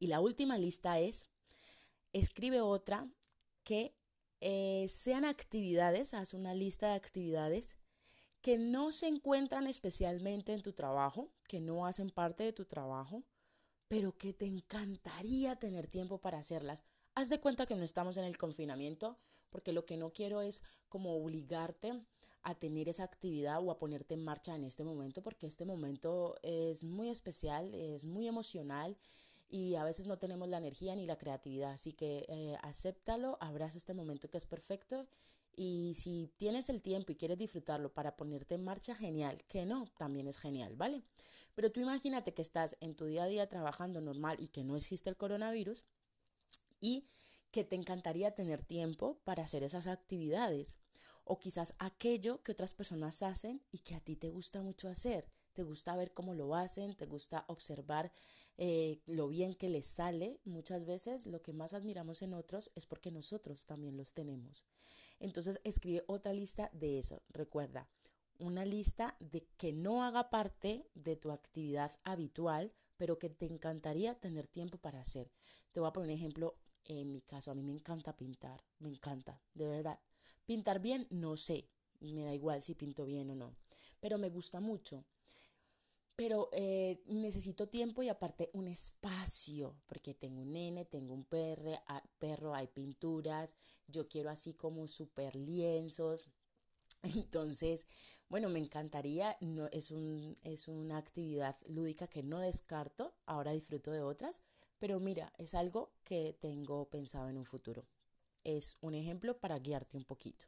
Y 0.00 0.08
la 0.08 0.18
última 0.18 0.58
lista 0.58 0.98
es, 0.98 1.28
escribe 2.12 2.60
otra 2.60 3.08
que 3.62 3.94
eh, 4.40 4.86
sean 4.88 5.24
actividades, 5.24 6.14
haz 6.14 6.34
una 6.34 6.54
lista 6.54 6.88
de 6.88 6.94
actividades 6.94 7.76
que 8.42 8.58
no 8.58 8.90
se 8.90 9.06
encuentran 9.06 9.66
especialmente 9.66 10.52
en 10.52 10.62
tu 10.62 10.72
trabajo, 10.72 11.30
que 11.48 11.60
no 11.60 11.86
hacen 11.86 12.10
parte 12.10 12.42
de 12.42 12.52
tu 12.52 12.64
trabajo, 12.64 13.22
pero 13.86 14.16
que 14.18 14.32
te 14.32 14.46
encantaría 14.46 15.56
tener 15.56 15.86
tiempo 15.86 16.18
para 16.18 16.38
hacerlas. 16.38 16.84
Haz 17.14 17.28
de 17.28 17.40
cuenta 17.40 17.66
que 17.66 17.76
no 17.76 17.84
estamos 17.84 18.16
en 18.16 18.24
el 18.24 18.36
confinamiento, 18.36 19.16
porque 19.48 19.72
lo 19.72 19.86
que 19.86 19.96
no 19.96 20.12
quiero 20.12 20.42
es 20.42 20.62
como 20.88 21.16
obligarte 21.16 21.92
a 22.42 22.58
tener 22.58 22.88
esa 22.88 23.04
actividad 23.04 23.62
o 23.62 23.70
a 23.70 23.78
ponerte 23.78 24.14
en 24.14 24.24
marcha 24.24 24.56
en 24.56 24.64
este 24.64 24.82
momento, 24.82 25.22
porque 25.22 25.46
este 25.46 25.64
momento 25.64 26.36
es 26.42 26.82
muy 26.82 27.10
especial, 27.10 27.72
es 27.74 28.04
muy 28.04 28.26
emocional 28.26 28.96
y 29.48 29.76
a 29.76 29.84
veces 29.84 30.06
no 30.06 30.18
tenemos 30.18 30.48
la 30.48 30.58
energía 30.58 30.96
ni 30.96 31.06
la 31.06 31.16
creatividad. 31.16 31.72
Así 31.72 31.92
que 31.92 32.24
eh, 32.28 32.56
acéptalo, 32.62 33.38
abraza 33.40 33.78
este 33.78 33.94
momento 33.94 34.28
que 34.28 34.38
es 34.38 34.46
perfecto 34.46 35.06
y 35.54 35.94
si 35.94 36.32
tienes 36.36 36.68
el 36.68 36.82
tiempo 36.82 37.12
y 37.12 37.16
quieres 37.16 37.38
disfrutarlo 37.38 37.92
para 37.92 38.16
ponerte 38.16 38.54
en 38.54 38.64
marcha, 38.64 38.94
genial. 38.94 39.42
Que 39.48 39.66
no, 39.66 39.86
también 39.98 40.26
es 40.28 40.38
genial, 40.38 40.76
¿vale? 40.76 41.02
Pero 41.54 41.70
tú 41.70 41.80
imagínate 41.80 42.32
que 42.32 42.42
estás 42.42 42.76
en 42.80 42.94
tu 42.94 43.04
día 43.04 43.24
a 43.24 43.26
día 43.26 43.48
trabajando 43.48 44.00
normal 44.00 44.36
y 44.40 44.48
que 44.48 44.64
no 44.64 44.76
existe 44.76 45.10
el 45.10 45.16
coronavirus 45.16 45.84
y 46.80 47.06
que 47.50 47.64
te 47.64 47.76
encantaría 47.76 48.34
tener 48.34 48.62
tiempo 48.62 49.20
para 49.24 49.44
hacer 49.44 49.62
esas 49.62 49.86
actividades 49.86 50.78
o 51.24 51.38
quizás 51.38 51.74
aquello 51.78 52.42
que 52.42 52.52
otras 52.52 52.74
personas 52.74 53.22
hacen 53.22 53.62
y 53.70 53.78
que 53.80 53.94
a 53.94 54.00
ti 54.00 54.16
te 54.16 54.30
gusta 54.30 54.62
mucho 54.62 54.88
hacer. 54.88 55.30
Te 55.52 55.62
gusta 55.62 55.94
ver 55.94 56.14
cómo 56.14 56.32
lo 56.34 56.54
hacen, 56.54 56.96
te 56.96 57.04
gusta 57.04 57.44
observar 57.46 58.10
eh, 58.56 59.02
lo 59.06 59.28
bien 59.28 59.54
que 59.54 59.68
les 59.68 59.86
sale. 59.86 60.40
Muchas 60.44 60.86
veces 60.86 61.26
lo 61.26 61.42
que 61.42 61.52
más 61.52 61.74
admiramos 61.74 62.22
en 62.22 62.32
otros 62.32 62.72
es 62.74 62.86
porque 62.86 63.10
nosotros 63.10 63.66
también 63.66 63.98
los 63.98 64.14
tenemos. 64.14 64.64
Entonces 65.22 65.60
escribe 65.62 66.04
otra 66.08 66.32
lista 66.32 66.68
de 66.72 66.98
eso. 66.98 67.22
Recuerda, 67.28 67.88
una 68.38 68.64
lista 68.64 69.16
de 69.20 69.46
que 69.56 69.72
no 69.72 70.02
haga 70.02 70.30
parte 70.30 70.90
de 70.94 71.14
tu 71.14 71.30
actividad 71.30 71.92
habitual, 72.02 72.72
pero 72.96 73.20
que 73.20 73.30
te 73.30 73.46
encantaría 73.46 74.18
tener 74.18 74.48
tiempo 74.48 74.78
para 74.78 75.00
hacer. 75.00 75.30
Te 75.70 75.78
voy 75.78 75.88
a 75.88 75.92
poner 75.92 76.10
un 76.10 76.16
ejemplo 76.16 76.58
en 76.84 77.12
mi 77.12 77.20
caso. 77.22 77.52
A 77.52 77.54
mí 77.54 77.62
me 77.62 77.70
encanta 77.70 78.16
pintar, 78.16 78.64
me 78.80 78.88
encanta, 78.88 79.40
de 79.54 79.68
verdad. 79.68 80.00
Pintar 80.44 80.80
bien, 80.80 81.06
no 81.10 81.36
sé, 81.36 81.70
me 82.00 82.24
da 82.24 82.34
igual 82.34 82.60
si 82.62 82.74
pinto 82.74 83.04
bien 83.04 83.30
o 83.30 83.36
no, 83.36 83.54
pero 84.00 84.18
me 84.18 84.28
gusta 84.28 84.58
mucho. 84.58 85.04
Pero 86.16 86.50
eh, 86.52 87.02
necesito 87.06 87.68
tiempo 87.68 88.02
y 88.02 88.08
aparte 88.08 88.50
un 88.52 88.68
espacio, 88.68 89.76
porque 89.86 90.14
tengo 90.14 90.42
un 90.42 90.52
nene, 90.52 90.84
tengo 90.84 91.14
un 91.14 91.24
perro, 91.24 91.72
perro 92.18 92.54
hay 92.54 92.66
pinturas, 92.66 93.56
yo 93.86 94.08
quiero 94.08 94.30
así 94.30 94.54
como 94.54 94.86
super 94.88 95.34
lienzos. 95.36 96.26
Entonces, 97.02 97.86
bueno, 98.28 98.48
me 98.48 98.58
encantaría, 98.58 99.36
no, 99.40 99.66
es, 99.68 99.90
un, 99.90 100.34
es 100.42 100.68
una 100.68 100.98
actividad 100.98 101.56
lúdica 101.68 102.06
que 102.06 102.22
no 102.22 102.38
descarto, 102.38 103.14
ahora 103.26 103.52
disfruto 103.52 103.90
de 103.90 104.02
otras, 104.02 104.42
pero 104.78 105.00
mira, 105.00 105.32
es 105.38 105.54
algo 105.54 105.92
que 106.04 106.36
tengo 106.40 106.88
pensado 106.88 107.28
en 107.28 107.38
un 107.38 107.44
futuro. 107.44 107.86
Es 108.44 108.76
un 108.80 108.94
ejemplo 108.94 109.38
para 109.38 109.58
guiarte 109.58 109.96
un 109.96 110.04
poquito. 110.04 110.46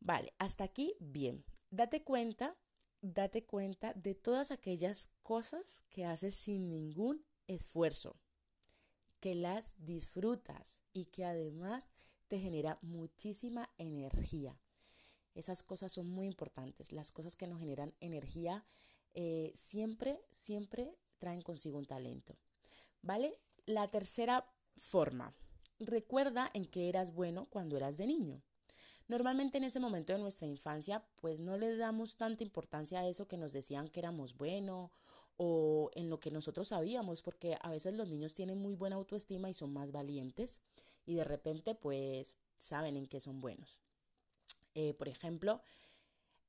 Vale, 0.00 0.32
hasta 0.38 0.64
aquí 0.64 0.94
bien. 1.00 1.44
Date 1.70 2.04
cuenta 2.04 2.56
date 3.14 3.44
cuenta 3.44 3.92
de 3.94 4.14
todas 4.14 4.50
aquellas 4.50 5.10
cosas 5.22 5.84
que 5.90 6.04
haces 6.04 6.34
sin 6.34 6.68
ningún 6.68 7.24
esfuerzo, 7.46 8.16
que 9.20 9.34
las 9.34 9.74
disfrutas 9.78 10.82
y 10.92 11.06
que 11.06 11.24
además 11.24 11.88
te 12.28 12.38
genera 12.38 12.78
muchísima 12.82 13.70
energía. 13.78 14.58
Esas 15.34 15.62
cosas 15.62 15.92
son 15.92 16.08
muy 16.08 16.26
importantes. 16.26 16.92
Las 16.92 17.12
cosas 17.12 17.36
que 17.36 17.46
nos 17.46 17.60
generan 17.60 17.94
energía 18.00 18.64
eh, 19.14 19.52
siempre, 19.54 20.20
siempre 20.30 20.96
traen 21.18 21.42
consigo 21.42 21.78
un 21.78 21.86
talento. 21.86 22.36
¿Vale? 23.02 23.38
La 23.66 23.86
tercera 23.88 24.50
forma. 24.76 25.34
Recuerda 25.78 26.50
en 26.54 26.64
qué 26.64 26.88
eras 26.88 27.12
bueno 27.12 27.46
cuando 27.50 27.76
eras 27.76 27.98
de 27.98 28.06
niño. 28.06 28.42
Normalmente 29.08 29.58
en 29.58 29.64
ese 29.64 29.80
momento 29.80 30.12
de 30.12 30.18
nuestra 30.18 30.48
infancia, 30.48 31.04
pues 31.20 31.38
no 31.40 31.56
le 31.56 31.76
damos 31.76 32.16
tanta 32.16 32.42
importancia 32.42 33.00
a 33.00 33.06
eso 33.06 33.28
que 33.28 33.36
nos 33.36 33.52
decían 33.52 33.88
que 33.88 34.00
éramos 34.00 34.36
buenos 34.36 34.90
o 35.36 35.90
en 35.94 36.10
lo 36.10 36.18
que 36.18 36.30
nosotros 36.30 36.68
sabíamos, 36.68 37.22
porque 37.22 37.56
a 37.60 37.70
veces 37.70 37.94
los 37.94 38.08
niños 38.08 38.34
tienen 38.34 38.58
muy 38.58 38.74
buena 38.74 38.96
autoestima 38.96 39.48
y 39.48 39.54
son 39.54 39.72
más 39.72 39.92
valientes 39.92 40.60
y 41.04 41.14
de 41.14 41.24
repente 41.24 41.74
pues 41.74 42.36
saben 42.56 42.96
en 42.96 43.06
qué 43.06 43.20
son 43.20 43.40
buenos. 43.40 43.78
Eh, 44.74 44.94
por 44.94 45.08
ejemplo, 45.08 45.62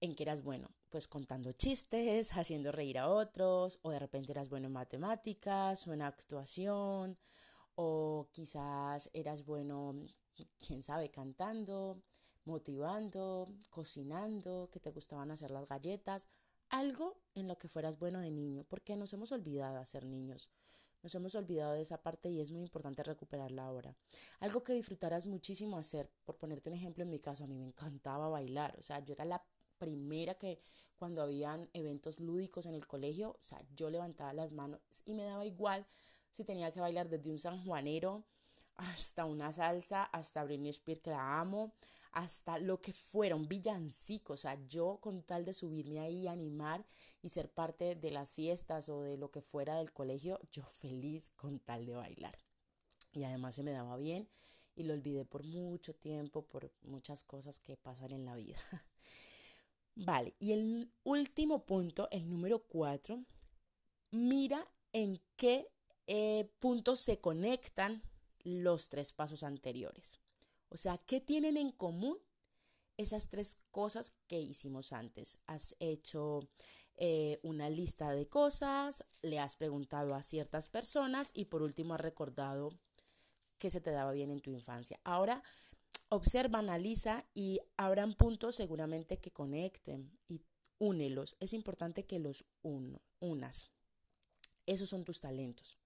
en 0.02 0.16
qué 0.16 0.24
eras 0.24 0.44
bueno, 0.44 0.70
pues 0.90 1.08
contando 1.08 1.52
chistes, 1.52 2.32
haciendo 2.38 2.72
reír 2.72 2.98
a 2.98 3.10
otros, 3.10 3.80
o 3.84 3.92
de 3.92 4.00
repente 4.00 4.32
eras 4.32 4.50
bueno 4.50 4.68
en 4.68 4.74
matemáticas 4.74 5.88
o 5.88 5.94
en 5.94 6.02
actuación, 6.02 7.18
o 7.76 8.30
quizás 8.32 9.10
eras 9.14 9.46
bueno, 9.46 9.96
quién 10.66 10.82
sabe, 10.82 11.12
cantando, 11.12 12.02
motivando, 12.48 13.54
cocinando, 13.70 14.70
que 14.72 14.80
te 14.80 14.92
gustaban 14.92 15.32
hacer 15.32 15.52
las 15.52 15.68
galletas, 15.68 16.28
algo 16.70 17.20
en 17.36 17.48
lo 17.48 17.58
que 17.58 17.68
fueras 17.68 18.00
bueno 18.00 18.20
de 18.22 18.32
niño, 18.32 18.66
porque 18.68 18.96
nos 18.96 19.14
hemos 19.14 19.32
olvidado 19.32 19.80
de 19.80 19.86
ser 19.86 20.06
niños. 20.06 20.50
Nos 21.04 21.14
hemos 21.14 21.36
olvidado 21.36 21.74
de 21.74 21.82
esa 21.82 22.02
parte 22.02 22.30
y 22.30 22.40
es 22.40 22.50
muy 22.52 22.62
importante 22.62 23.04
recuperarla 23.04 23.66
ahora. 23.66 23.96
Algo 24.40 24.64
que 24.64 24.74
disfrutarás 24.74 25.28
muchísimo 25.28 25.78
hacer, 25.78 26.10
por 26.26 26.38
ponerte 26.38 26.70
un 26.70 26.76
ejemplo 26.76 27.04
en 27.04 27.10
mi 27.10 27.20
caso, 27.20 27.44
a 27.44 27.48
mí 27.48 27.58
me 27.58 27.66
encantaba 27.66 28.30
bailar, 28.30 28.76
o 28.80 28.82
sea, 28.82 29.00
yo 29.04 29.14
era 29.14 29.26
la 29.26 29.44
primera 29.78 30.36
que 30.36 30.60
cuando 30.98 31.22
habían 31.22 31.70
eventos 31.74 32.20
lúdicos 32.20 32.66
en 32.66 32.74
el 32.74 32.88
colegio, 32.88 33.32
o 33.32 33.44
sea, 33.44 33.62
yo 33.76 33.90
levantaba 33.90 34.34
las 34.34 34.52
manos 34.52 34.82
y 35.06 35.14
me 35.14 35.24
daba 35.24 35.46
igual 35.46 35.86
si 36.32 36.44
tenía 36.44 36.72
que 36.72 36.80
bailar 36.80 37.10
desde 37.10 37.30
un 37.30 37.38
sanjuanero 37.38 38.26
hasta 38.78 39.26
una 39.26 39.52
salsa, 39.52 40.04
hasta 40.04 40.44
Britney 40.44 40.70
Spears 40.70 41.02
que 41.02 41.10
la 41.12 41.40
amo, 41.40 41.74
hasta 42.18 42.58
lo 42.58 42.82
que 42.82 42.94
fuera, 42.94 43.36
un 43.36 43.48
villancico, 43.48 44.34
o 44.34 44.38
sea, 44.38 44.60
yo 44.68 44.98
con 45.00 45.22
tal 45.22 45.46
de 45.46 45.54
subirme 45.54 46.00
ahí, 46.00 46.28
animar 46.28 46.84
y 47.22 47.30
ser 47.30 47.54
parte 47.54 47.94
de 47.94 48.10
las 48.10 48.34
fiestas 48.34 48.90
o 48.90 49.04
de 49.04 49.18
lo 49.18 49.30
que 49.30 49.44
fuera 49.44 49.76
del 49.76 49.94
colegio, 49.94 50.40
yo 50.52 50.64
feliz 50.64 51.30
con 51.30 51.60
tal 51.60 51.86
de 51.86 51.94
bailar. 51.94 52.36
Y 53.12 53.24
además 53.24 53.54
se 53.54 53.62
me 53.62 53.72
daba 53.72 53.98
bien 53.98 54.28
y 54.76 54.82
lo 54.82 54.96
olvidé 54.96 55.26
por 55.26 55.44
mucho 55.44 55.94
tiempo, 55.94 56.42
por 56.42 56.74
muchas 56.82 57.24
cosas 57.24 57.60
que 57.60 57.78
pasan 57.78 58.12
en 58.12 58.26
la 58.26 58.34
vida. 58.34 58.58
Vale, 59.94 60.34
y 60.40 60.54
el 60.54 60.92
último 61.04 61.68
punto, 61.68 62.08
el 62.10 62.28
número 62.28 62.64
cuatro, 62.64 63.24
mira 64.10 64.68
en 64.92 65.22
qué 65.36 65.70
eh, 66.08 66.50
puntos 66.58 67.00
se 67.00 67.20
conectan 67.20 68.02
los 68.44 68.90
tres 68.90 69.14
pasos 69.14 69.44
anteriores. 69.44 70.20
O 70.70 70.78
sea, 70.78 70.98
¿qué 70.98 71.22
tienen 71.22 71.58
en 71.58 71.72
común 71.72 72.18
esas 72.98 73.30
tres 73.30 73.62
cosas 73.72 74.18
que 74.28 74.40
hicimos 74.40 74.94
antes? 74.94 75.40
Has 75.48 75.76
hecho 75.80 76.50
eh, 76.98 77.40
una 77.44 77.70
lista 77.70 78.12
de 78.12 78.28
cosas, 78.28 79.06
le 79.22 79.40
has 79.40 79.56
preguntado 79.56 80.16
a 80.16 80.24
ciertas 80.24 80.68
personas 80.68 81.32
y 81.34 81.46
por 81.46 81.62
último 81.62 81.94
has 81.94 82.02
recordado 82.02 82.70
qué 83.60 83.70
se 83.70 83.82
te 83.82 83.92
daba 83.92 84.12
bien 84.12 84.32
en 84.32 84.42
tu 84.42 84.52
infancia. 84.52 85.00
Ahora 85.04 85.44
observa, 86.10 86.60
analiza 86.60 87.24
y 87.34 87.60
habrán 87.78 88.14
puntos 88.14 88.56
seguramente 88.56 89.20
que 89.20 89.32
conecten 89.32 90.18
y 90.28 90.42
únelos. 90.80 91.36
Es 91.40 91.54
importante 91.54 92.06
que 92.06 92.20
los 92.20 92.46
unas. 93.20 93.70
Esos 94.66 94.90
son 94.90 95.06
tus 95.06 95.22
talentos. 95.22 95.78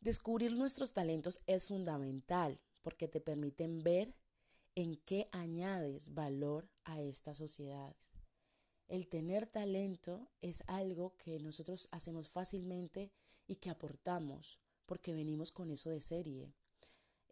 Descubrir 0.00 0.54
nuestros 0.54 0.92
talentos 0.92 1.40
es 1.46 1.66
fundamental 1.66 2.60
porque 2.82 3.08
te 3.08 3.20
permiten 3.20 3.82
ver 3.82 4.14
en 4.74 4.96
qué 5.04 5.26
añades 5.32 6.14
valor 6.14 6.68
a 6.84 7.00
esta 7.00 7.34
sociedad. 7.34 7.96
El 8.86 9.08
tener 9.08 9.46
talento 9.46 10.28
es 10.40 10.64
algo 10.66 11.16
que 11.16 11.38
nosotros 11.40 11.88
hacemos 11.90 12.28
fácilmente 12.28 13.10
y 13.46 13.56
que 13.56 13.70
aportamos 13.70 14.60
porque 14.86 15.12
venimos 15.12 15.52
con 15.52 15.70
eso 15.70 15.90
de 15.90 16.00
serie. 16.00 16.54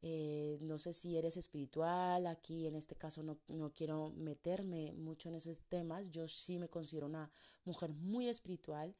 Eh, 0.03 0.59
no 0.61 0.76
sé 0.76 0.93
si 0.93 1.17
eres 1.17 1.38
espiritual, 1.38 2.26
aquí 2.26 2.67
en 2.67 2.76
este 2.76 2.95
caso 2.95 3.23
no, 3.23 3.38
no, 3.49 3.73
quiero 3.73 4.11
meterme 4.11 4.93
mucho 4.93 5.31
en 5.31 5.37
esos 5.37 5.62
temas, 5.62 6.11
yo 6.11 6.29
sí 6.29 6.59
me 6.59 6.69
considero 6.69 7.07
una 7.07 7.31
mujer 7.65 7.93
muy 7.93 8.29
espiritual 8.29 8.95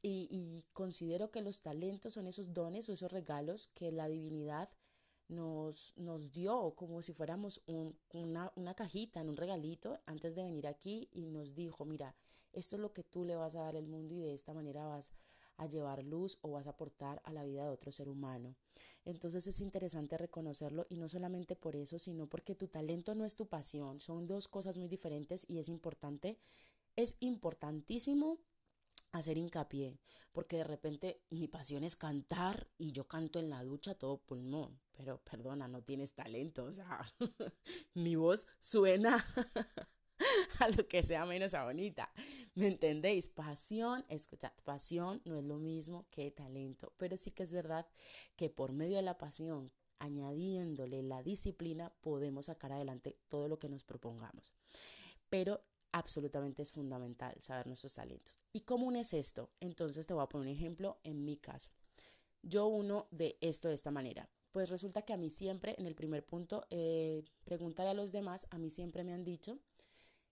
y, 0.00 0.28
y 0.30 0.62
considero 0.72 1.32
que 1.32 1.42
los 1.42 1.60
talentos 1.60 2.14
son 2.14 2.28
esos 2.28 2.54
dones 2.54 2.88
o 2.88 2.92
esos 2.92 3.10
regalos 3.10 3.66
que 3.74 3.90
la 3.90 4.06
divinidad 4.06 4.68
nos, 5.28 5.94
nos 5.96 6.32
dio 6.32 6.74
como 6.74 7.02
si 7.02 7.12
fuéramos 7.12 7.62
una, 7.66 8.52
una 8.56 8.74
cajita, 8.74 9.20
en 9.20 9.28
un 9.28 9.36
regalito, 9.36 10.00
antes 10.06 10.34
de 10.34 10.42
venir 10.42 10.66
aquí 10.66 11.08
y 11.12 11.26
nos 11.26 11.54
dijo, 11.54 11.84
mira, 11.84 12.14
esto 12.52 12.76
es 12.76 12.82
lo 12.82 12.92
que 12.92 13.04
tú 13.04 13.24
le 13.24 13.36
vas 13.36 13.54
a 13.54 13.60
dar 13.60 13.76
al 13.76 13.86
mundo 13.86 14.14
y 14.14 14.20
de 14.20 14.34
esta 14.34 14.54
manera 14.54 14.86
vas 14.86 15.12
a 15.58 15.66
llevar 15.66 16.02
luz 16.02 16.38
o 16.42 16.52
vas 16.52 16.66
a 16.66 16.70
aportar 16.70 17.20
a 17.24 17.32
la 17.32 17.44
vida 17.44 17.64
de 17.64 17.70
otro 17.70 17.92
ser 17.92 18.08
humano. 18.08 18.54
Entonces 19.04 19.46
es 19.46 19.60
interesante 19.60 20.16
reconocerlo 20.16 20.86
y 20.88 20.96
no 20.96 21.08
solamente 21.08 21.56
por 21.56 21.76
eso, 21.76 21.98
sino 21.98 22.26
porque 22.26 22.54
tu 22.54 22.68
talento 22.68 23.14
no 23.14 23.24
es 23.24 23.36
tu 23.36 23.46
pasión, 23.46 24.00
son 24.00 24.26
dos 24.26 24.48
cosas 24.48 24.78
muy 24.78 24.88
diferentes 24.88 25.46
y 25.48 25.58
es 25.58 25.68
importante, 25.68 26.38
es 26.96 27.16
importantísimo 27.20 28.38
hacer 29.12 29.36
hincapié, 29.38 29.98
porque 30.32 30.58
de 30.58 30.64
repente 30.64 31.22
mi 31.30 31.48
pasión 31.48 31.84
es 31.84 31.96
cantar 31.96 32.68
y 32.78 32.92
yo 32.92 33.04
canto 33.04 33.38
en 33.38 33.50
la 33.50 33.62
ducha 33.62 33.94
todo 33.94 34.18
pulmón, 34.18 34.80
pero 34.92 35.22
perdona, 35.24 35.68
no 35.68 35.82
tienes 35.82 36.14
talento, 36.14 36.64
o 36.64 36.70
sea, 36.70 37.00
mi 37.94 38.16
voz 38.16 38.46
suena 38.60 39.24
a 40.60 40.68
lo 40.70 40.86
que 40.86 41.02
sea 41.02 41.24
menos 41.24 41.54
a 41.54 41.64
bonita, 41.64 42.12
¿me 42.54 42.66
entendéis? 42.66 43.28
Pasión, 43.28 44.04
escuchad, 44.08 44.52
pasión 44.64 45.22
no 45.24 45.38
es 45.38 45.44
lo 45.44 45.58
mismo 45.58 46.06
que 46.10 46.30
talento, 46.30 46.92
pero 46.96 47.16
sí 47.16 47.30
que 47.30 47.44
es 47.44 47.52
verdad 47.52 47.86
que 48.36 48.50
por 48.50 48.72
medio 48.72 48.96
de 48.96 49.02
la 49.02 49.18
pasión, 49.18 49.72
añadiéndole 49.98 51.02
la 51.02 51.22
disciplina, 51.22 51.92
podemos 52.00 52.46
sacar 52.46 52.72
adelante 52.72 53.18
todo 53.28 53.48
lo 53.48 53.58
que 53.58 53.68
nos 53.68 53.84
propongamos. 53.84 54.52
Pero 55.28 55.60
absolutamente 55.92 56.62
es 56.62 56.72
fundamental 56.72 57.34
saber 57.40 57.66
nuestros 57.66 57.94
talentos. 57.94 58.38
¿Y 58.52 58.60
cómo 58.60 58.90
es 58.92 59.14
esto? 59.14 59.50
Entonces 59.60 60.06
te 60.06 60.14
voy 60.14 60.22
a 60.22 60.28
poner 60.28 60.48
un 60.48 60.54
ejemplo 60.54 60.98
en 61.04 61.24
mi 61.24 61.36
caso. 61.36 61.70
Yo 62.42 62.66
uno 62.66 63.08
de 63.10 63.36
esto 63.40 63.68
de 63.68 63.74
esta 63.74 63.90
manera. 63.90 64.28
Pues 64.50 64.70
resulta 64.70 65.02
que 65.02 65.12
a 65.12 65.16
mí 65.16 65.28
siempre, 65.30 65.74
en 65.78 65.86
el 65.86 65.94
primer 65.94 66.24
punto, 66.24 66.66
eh, 66.70 67.22
preguntar 67.44 67.86
a 67.86 67.94
los 67.94 68.12
demás, 68.12 68.46
a 68.50 68.58
mí 68.58 68.70
siempre 68.70 69.04
me 69.04 69.12
han 69.12 69.24
dicho 69.24 69.58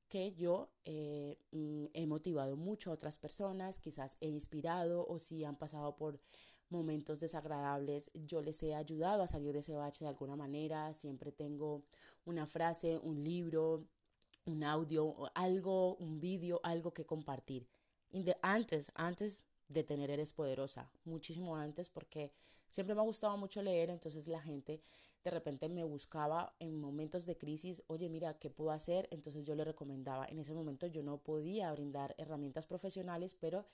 que 0.08 0.32
yo 0.34 0.70
eh, 0.84 1.38
mm, 1.50 1.86
he 1.92 2.06
motivado 2.06 2.56
mucho 2.56 2.90
a 2.90 2.94
otras 2.94 3.18
personas, 3.18 3.80
quizás 3.80 4.16
he 4.20 4.28
inspirado 4.28 5.06
o 5.06 5.18
si 5.18 5.44
han 5.44 5.56
pasado 5.56 5.96
por 5.96 6.20
momentos 6.68 7.20
desagradables, 7.20 8.10
yo 8.14 8.40
les 8.40 8.62
he 8.62 8.74
ayudado 8.74 9.22
a 9.22 9.28
salir 9.28 9.52
de 9.52 9.60
ese 9.60 9.74
bache 9.74 10.04
de 10.04 10.08
alguna 10.08 10.36
manera, 10.36 10.92
siempre 10.92 11.30
tengo 11.32 11.84
una 12.24 12.46
frase, 12.46 12.98
un 12.98 13.22
libro, 13.22 13.86
un 14.46 14.64
audio, 14.64 15.14
algo, 15.34 15.96
un 15.96 16.18
vídeo, 16.18 16.60
algo 16.62 16.92
que 16.92 17.04
compartir. 17.04 17.68
antes, 18.42 18.92
antes 18.94 19.44
de 19.68 19.82
tener 19.82 20.10
Eres 20.10 20.32
Poderosa, 20.32 20.90
muchísimo 21.04 21.56
antes, 21.56 21.88
porque 21.88 22.32
siempre 22.68 22.94
me 22.94 23.00
ha 23.00 23.04
gustado 23.04 23.36
mucho 23.36 23.62
leer, 23.62 23.90
entonces 23.90 24.28
la 24.28 24.40
gente 24.40 24.80
de 25.24 25.30
repente 25.30 25.68
me 25.68 25.82
buscaba 25.82 26.54
en 26.60 26.80
momentos 26.80 27.26
de 27.26 27.36
crisis, 27.36 27.82
oye, 27.88 28.08
mira, 28.08 28.38
¿qué 28.38 28.48
puedo 28.48 28.70
hacer? 28.70 29.08
Entonces 29.10 29.44
yo 29.44 29.56
le 29.56 29.64
recomendaba. 29.64 30.24
En 30.26 30.38
ese 30.38 30.54
momento 30.54 30.86
yo 30.86 31.02
no 31.02 31.18
podía 31.18 31.72
brindar 31.72 32.14
herramientas 32.16 32.68
profesionales, 32.68 33.34
pero 33.34 33.66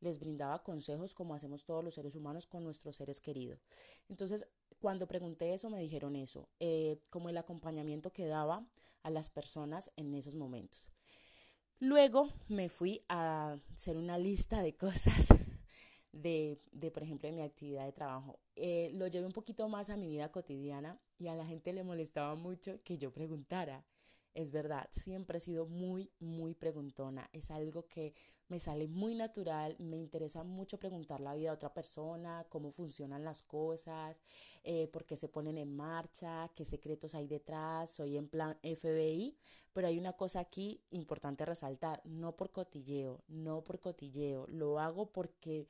les 0.00 0.18
brindaba 0.18 0.64
consejos 0.64 1.14
como 1.14 1.34
hacemos 1.34 1.64
todos 1.64 1.84
los 1.84 1.94
seres 1.94 2.16
humanos 2.16 2.46
con 2.46 2.64
nuestros 2.64 2.96
seres 2.96 3.20
queridos. 3.20 3.60
Entonces, 4.08 4.48
cuando 4.80 5.06
pregunté 5.06 5.54
eso, 5.54 5.70
me 5.70 5.78
dijeron 5.78 6.16
eso, 6.16 6.48
eh, 6.58 6.98
como 7.10 7.28
el 7.28 7.36
acompañamiento 7.36 8.12
que 8.12 8.26
daba 8.26 8.66
a 9.06 9.10
las 9.10 9.30
personas 9.30 9.92
en 9.96 10.14
esos 10.14 10.34
momentos. 10.34 10.90
Luego 11.78 12.28
me 12.48 12.68
fui 12.68 13.04
a 13.08 13.56
hacer 13.72 13.96
una 13.96 14.18
lista 14.18 14.62
de 14.62 14.76
cosas 14.76 15.28
de, 16.12 16.58
de 16.72 16.90
por 16.90 17.04
ejemplo, 17.04 17.28
de 17.28 17.36
mi 17.36 17.42
actividad 17.42 17.84
de 17.84 17.92
trabajo. 17.92 18.40
Eh, 18.56 18.90
lo 18.94 19.06
llevé 19.06 19.26
un 19.26 19.32
poquito 19.32 19.68
más 19.68 19.90
a 19.90 19.96
mi 19.96 20.08
vida 20.08 20.32
cotidiana 20.32 21.00
y 21.18 21.28
a 21.28 21.36
la 21.36 21.46
gente 21.46 21.72
le 21.72 21.84
molestaba 21.84 22.34
mucho 22.34 22.82
que 22.82 22.98
yo 22.98 23.12
preguntara. 23.12 23.86
Es 24.34 24.50
verdad, 24.50 24.88
siempre 24.90 25.38
he 25.38 25.40
sido 25.40 25.66
muy, 25.66 26.10
muy 26.18 26.54
preguntona. 26.54 27.30
Es 27.32 27.52
algo 27.52 27.86
que 27.86 28.12
me 28.48 28.60
sale 28.60 28.86
muy 28.88 29.14
natural, 29.14 29.76
me 29.78 29.96
interesa 29.96 30.44
mucho 30.44 30.78
preguntar 30.78 31.20
la 31.20 31.34
vida 31.34 31.50
a 31.50 31.54
otra 31.54 31.74
persona, 31.74 32.46
cómo 32.48 32.70
funcionan 32.70 33.24
las 33.24 33.42
cosas, 33.42 34.20
eh, 34.62 34.88
por 34.88 35.04
qué 35.04 35.16
se 35.16 35.28
ponen 35.28 35.58
en 35.58 35.74
marcha, 35.74 36.50
qué 36.54 36.64
secretos 36.64 37.14
hay 37.14 37.26
detrás, 37.26 37.90
soy 37.90 38.16
en 38.16 38.28
plan 38.28 38.58
FBI, 38.62 39.36
pero 39.72 39.88
hay 39.88 39.98
una 39.98 40.12
cosa 40.12 40.40
aquí 40.40 40.80
importante 40.90 41.44
resaltar, 41.44 42.00
no 42.04 42.36
por 42.36 42.50
cotilleo, 42.50 43.22
no 43.28 43.64
por 43.64 43.80
cotilleo, 43.80 44.46
lo 44.48 44.78
hago 44.78 45.12
porque 45.12 45.66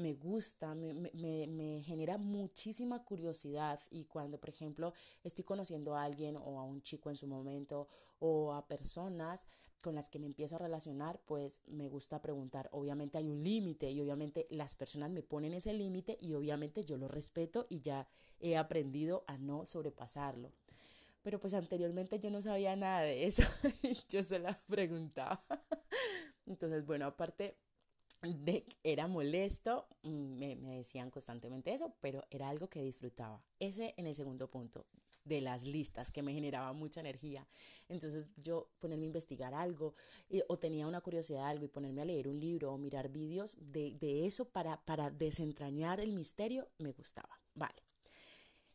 me 0.00 0.14
gusta, 0.14 0.74
me, 0.74 0.92
me, 0.94 1.46
me, 1.46 1.80
genera 1.82 2.18
muchísima 2.18 3.04
curiosidad 3.04 3.80
y 3.90 4.04
cuando, 4.04 4.40
por 4.40 4.50
ejemplo, 4.50 4.92
estoy 5.22 5.44
conociendo 5.44 5.94
a 5.94 6.04
alguien 6.04 6.36
o 6.36 6.58
a 6.58 6.64
un 6.64 6.82
chico 6.82 7.10
en 7.10 7.16
su 7.16 7.26
momento 7.26 7.88
o 8.18 8.52
a 8.52 8.66
personas 8.66 9.46
con 9.80 9.94
las 9.94 10.10
que 10.10 10.18
me 10.18 10.26
empiezo 10.26 10.56
a 10.56 10.58
relacionar, 10.58 11.20
pues 11.26 11.62
me 11.66 11.88
gusta 11.88 12.20
preguntar. 12.20 12.68
Obviamente 12.72 13.18
hay 13.18 13.28
un 13.28 13.42
límite 13.42 13.90
y 13.90 14.00
obviamente 14.00 14.46
las 14.50 14.74
personas 14.74 15.10
me 15.10 15.22
ponen 15.22 15.54
ese 15.54 15.72
límite 15.72 16.18
y 16.20 16.34
obviamente 16.34 16.84
yo 16.84 16.96
lo 16.98 17.08
respeto 17.08 17.66
y 17.70 17.80
ya 17.80 18.06
he 18.40 18.56
aprendido 18.56 19.24
a 19.26 19.38
no 19.38 19.66
sobrepasarlo. 19.66 20.52
Pero 21.22 21.38
pues 21.38 21.54
anteriormente 21.54 22.18
yo 22.18 22.30
no 22.30 22.40
sabía 22.40 22.76
nada 22.76 23.02
de 23.02 23.26
eso, 23.26 23.42
yo 24.08 24.22
se 24.22 24.38
la 24.38 24.56
preguntaba. 24.66 25.40
Entonces, 26.46 26.84
bueno, 26.86 27.06
aparte 27.06 27.56
era 28.82 29.06
molesto, 29.06 29.86
me, 30.02 30.56
decían 30.56 31.10
constantemente 31.10 31.72
eso, 31.72 31.94
pero 32.00 32.24
era 32.30 32.48
algo 32.48 32.68
que 32.68 32.82
disfrutaba. 32.82 33.40
Ese 33.58 33.94
en 33.96 34.06
el 34.06 34.14
segundo 34.14 34.50
punto 34.50 34.86
de 35.24 35.40
las 35.40 35.64
listas 35.64 36.10
que 36.10 36.22
me 36.22 36.32
generaba 36.32 36.72
mucha 36.72 37.00
energía. 37.00 37.46
Entonces 37.88 38.30
yo 38.36 38.70
ponerme 38.78 39.04
a 39.04 39.06
investigar 39.06 39.54
algo 39.54 39.94
o 40.48 40.58
tenía 40.58 40.86
una 40.86 41.00
curiosidad 41.00 41.40
de 41.40 41.50
algo 41.50 41.64
y 41.64 41.68
ponerme 41.68 42.02
a 42.02 42.06
leer 42.06 42.28
un 42.28 42.38
libro 42.38 42.72
o 42.72 42.78
mirar 42.78 43.10
vídeos 43.10 43.56
de, 43.60 43.94
de 43.94 44.26
eso 44.26 44.48
para, 44.48 44.84
para 44.84 45.10
desentrañar 45.10 46.00
el 46.00 46.12
misterio, 46.12 46.68
me 46.78 46.92
gustaba. 46.92 47.40
Vale. 47.54 47.82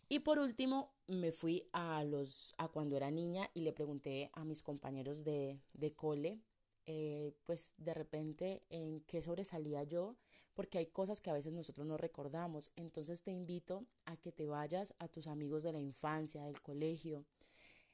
Y 0.07 0.19
por 0.19 0.37
último, 0.37 0.93
me 1.07 1.31
fui 1.31 1.67
a, 1.73 2.03
los, 2.03 2.53
a 2.57 2.67
cuando 2.67 2.95
era 2.95 3.09
niña 3.09 3.49
y 3.55 3.61
le 3.61 3.73
pregunté 3.73 4.29
a 4.33 4.45
mis 4.45 4.61
compañeros 4.61 5.23
de, 5.23 5.59
de 5.73 5.93
cole 5.93 6.39
eh, 6.85 7.33
pues 7.45 7.71
de 7.77 7.93
repente 7.93 8.63
en 8.69 9.01
qué 9.01 9.21
sobresalía 9.21 9.83
yo, 9.83 10.15
porque 10.53 10.77
hay 10.77 10.87
cosas 10.87 11.21
que 11.21 11.29
a 11.29 11.33
veces 11.33 11.53
nosotros 11.53 11.85
no 11.85 11.97
recordamos. 11.97 12.71
Entonces 12.75 13.23
te 13.23 13.31
invito 13.31 13.85
a 14.05 14.17
que 14.17 14.31
te 14.31 14.47
vayas 14.47 14.95
a 14.99 15.07
tus 15.07 15.27
amigos 15.27 15.63
de 15.63 15.73
la 15.73 15.79
infancia, 15.79 16.43
del 16.43 16.61
colegio. 16.61 17.25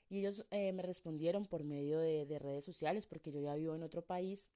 Y 0.10 0.20
ellos 0.20 0.46
eh, 0.52 0.74
me 0.74 0.84
respondieron 0.84 1.46
por 1.46 1.64
medio 1.64 2.00
de, 2.00 2.26
de 2.26 2.40
redes 2.40 2.66
sociales, 2.66 3.06
porque 3.06 3.32
yo 3.32 3.42
ya 3.42 3.56
vivo 3.56 3.76
en 3.76 3.84
otro 3.84 4.02
país, 4.04 4.50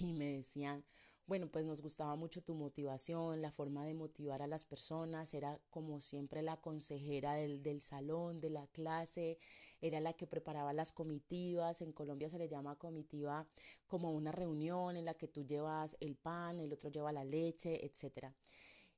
y 0.00 0.12
me 0.12 0.32
decían, 0.32 0.84
bueno, 1.30 1.46
pues 1.46 1.64
nos 1.64 1.80
gustaba 1.80 2.16
mucho 2.16 2.42
tu 2.42 2.54
motivación, 2.54 3.40
la 3.40 3.52
forma 3.52 3.86
de 3.86 3.94
motivar 3.94 4.42
a 4.42 4.48
las 4.48 4.64
personas, 4.64 5.32
era 5.32 5.56
como 5.70 6.00
siempre 6.00 6.42
la 6.42 6.56
consejera 6.56 7.34
del, 7.34 7.62
del, 7.62 7.80
salón, 7.80 8.40
de 8.40 8.50
la 8.50 8.66
clase, 8.66 9.38
era 9.80 10.00
la 10.00 10.14
que 10.14 10.26
preparaba 10.26 10.72
las 10.72 10.90
comitivas, 10.90 11.82
en 11.82 11.92
Colombia 11.92 12.28
se 12.28 12.38
le 12.38 12.48
llama 12.48 12.74
comitiva 12.74 13.46
como 13.86 14.10
una 14.10 14.32
reunión 14.32 14.96
en 14.96 15.04
la 15.04 15.14
que 15.14 15.28
tú 15.28 15.44
llevas 15.46 15.96
el 16.00 16.16
pan, 16.16 16.58
el 16.58 16.72
otro 16.72 16.90
lleva 16.90 17.12
la 17.12 17.24
leche, 17.24 17.86
etcétera 17.86 18.34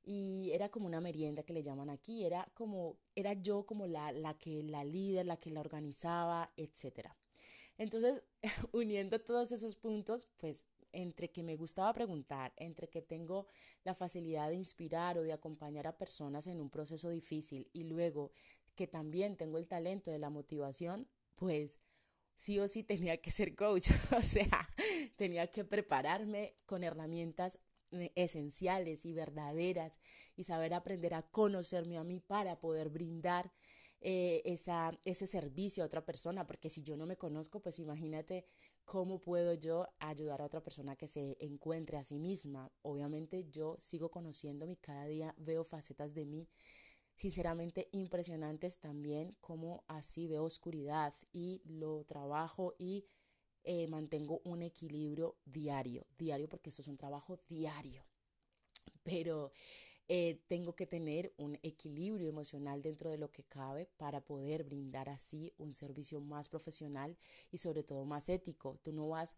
y 0.03 0.49
era 0.53 0.69
como 0.69 0.87
una 0.87 1.01
merienda 1.01 1.43
que 1.43 1.53
le 1.53 1.61
llaman 1.61 1.91
aquí, 1.91 2.25
era 2.25 2.49
como, 2.55 2.97
era 3.15 3.33
yo 3.33 3.67
como 3.67 3.85
la, 3.85 4.11
la 4.11 4.33
que, 4.39 4.63
la 4.63 4.83
líder, 4.83 5.27
la 5.27 5.37
que 5.37 5.51
la 5.51 5.61
organizaba, 5.61 6.51
etcétera. 6.57 7.15
Entonces, 7.77 8.23
uniendo 8.73 9.21
todos 9.21 9.51
esos 9.51 9.75
puntos, 9.75 10.27
pues 10.37 10.65
entre 10.93 11.31
que 11.31 11.43
me 11.43 11.55
gustaba 11.55 11.91
preguntar, 11.93 12.53
entre 12.55 12.89
que 12.89 13.01
tengo 13.01 13.47
la 13.83 13.93
facilidad 13.93 14.49
de 14.49 14.55
inspirar 14.55 15.17
o 15.17 15.23
de 15.23 15.33
acompañar 15.33 15.87
a 15.87 15.97
personas 15.97 16.47
en 16.47 16.61
un 16.61 16.69
proceso 16.69 17.09
difícil 17.09 17.69
y 17.73 17.83
luego 17.83 18.31
que 18.75 18.87
también 18.87 19.35
tengo 19.35 19.57
el 19.57 19.67
talento 19.67 20.11
de 20.11 20.19
la 20.19 20.29
motivación, 20.29 21.07
pues 21.35 21.79
sí 22.35 22.59
o 22.59 22.67
sí 22.67 22.83
tenía 22.83 23.17
que 23.17 23.31
ser 23.31 23.55
coach, 23.55 23.89
o 24.17 24.21
sea, 24.21 24.67
tenía 25.17 25.47
que 25.47 25.63
prepararme 25.63 26.55
con 26.65 26.83
herramientas 26.83 27.59
eh, 27.91 28.11
esenciales 28.15 29.05
y 29.05 29.13
verdaderas 29.13 29.99
y 30.35 30.43
saber 30.43 30.73
aprender 30.73 31.13
a 31.13 31.23
conocerme 31.23 31.97
a 31.97 32.03
mí 32.03 32.19
para 32.19 32.59
poder 32.59 32.89
brindar 32.89 33.51
eh, 34.01 34.41
esa, 34.45 34.99
ese 35.05 35.27
servicio 35.27 35.83
a 35.83 35.85
otra 35.85 36.05
persona, 36.05 36.45
porque 36.45 36.69
si 36.69 36.83
yo 36.83 36.97
no 36.97 37.05
me 37.05 37.17
conozco, 37.17 37.61
pues 37.61 37.79
imagínate 37.79 38.45
¿Cómo 38.85 39.19
puedo 39.19 39.53
yo 39.53 39.87
ayudar 39.99 40.41
a 40.41 40.45
otra 40.45 40.61
persona 40.61 40.95
que 40.95 41.07
se 41.07 41.37
encuentre 41.39 41.97
a 41.97 42.03
sí 42.03 42.19
misma? 42.19 42.71
Obviamente 42.81 43.49
yo 43.49 43.75
sigo 43.79 44.11
conociéndome, 44.11 44.77
cada 44.77 45.05
día 45.05 45.33
veo 45.37 45.63
facetas 45.63 46.13
de 46.13 46.25
mí 46.25 46.49
sinceramente 47.15 47.89
impresionantes 47.91 48.79
también, 48.79 49.35
como 49.39 49.83
así 49.87 50.27
veo 50.27 50.43
oscuridad 50.43 51.13
y 51.31 51.61
lo 51.65 52.03
trabajo 52.05 52.73
y 52.77 53.05
eh, 53.63 53.87
mantengo 53.87 54.41
un 54.43 54.61
equilibrio 54.61 55.37
diario, 55.45 56.05
diario 56.17 56.49
porque 56.49 56.69
esto 56.69 56.81
es 56.81 56.87
un 56.87 56.97
trabajo 56.97 57.39
diario. 57.47 58.03
Pero 59.03 59.51
eh, 60.15 60.43
tengo 60.47 60.75
que 60.75 60.85
tener 60.85 61.33
un 61.37 61.57
equilibrio 61.63 62.29
emocional 62.29 62.83
dentro 62.83 63.09
de 63.09 63.17
lo 63.17 63.31
que 63.31 63.43
cabe 63.45 63.87
para 63.97 64.21
poder 64.21 64.63
brindar 64.63 65.09
así 65.09 65.51
un 65.57 65.73
servicio 65.73 66.21
más 66.21 66.49
profesional 66.49 67.17
y 67.51 67.57
sobre 67.57 67.81
todo 67.81 68.05
más 68.05 68.29
ético. 68.29 68.77
Tú 68.83 68.91
no 68.93 69.07
vas 69.09 69.37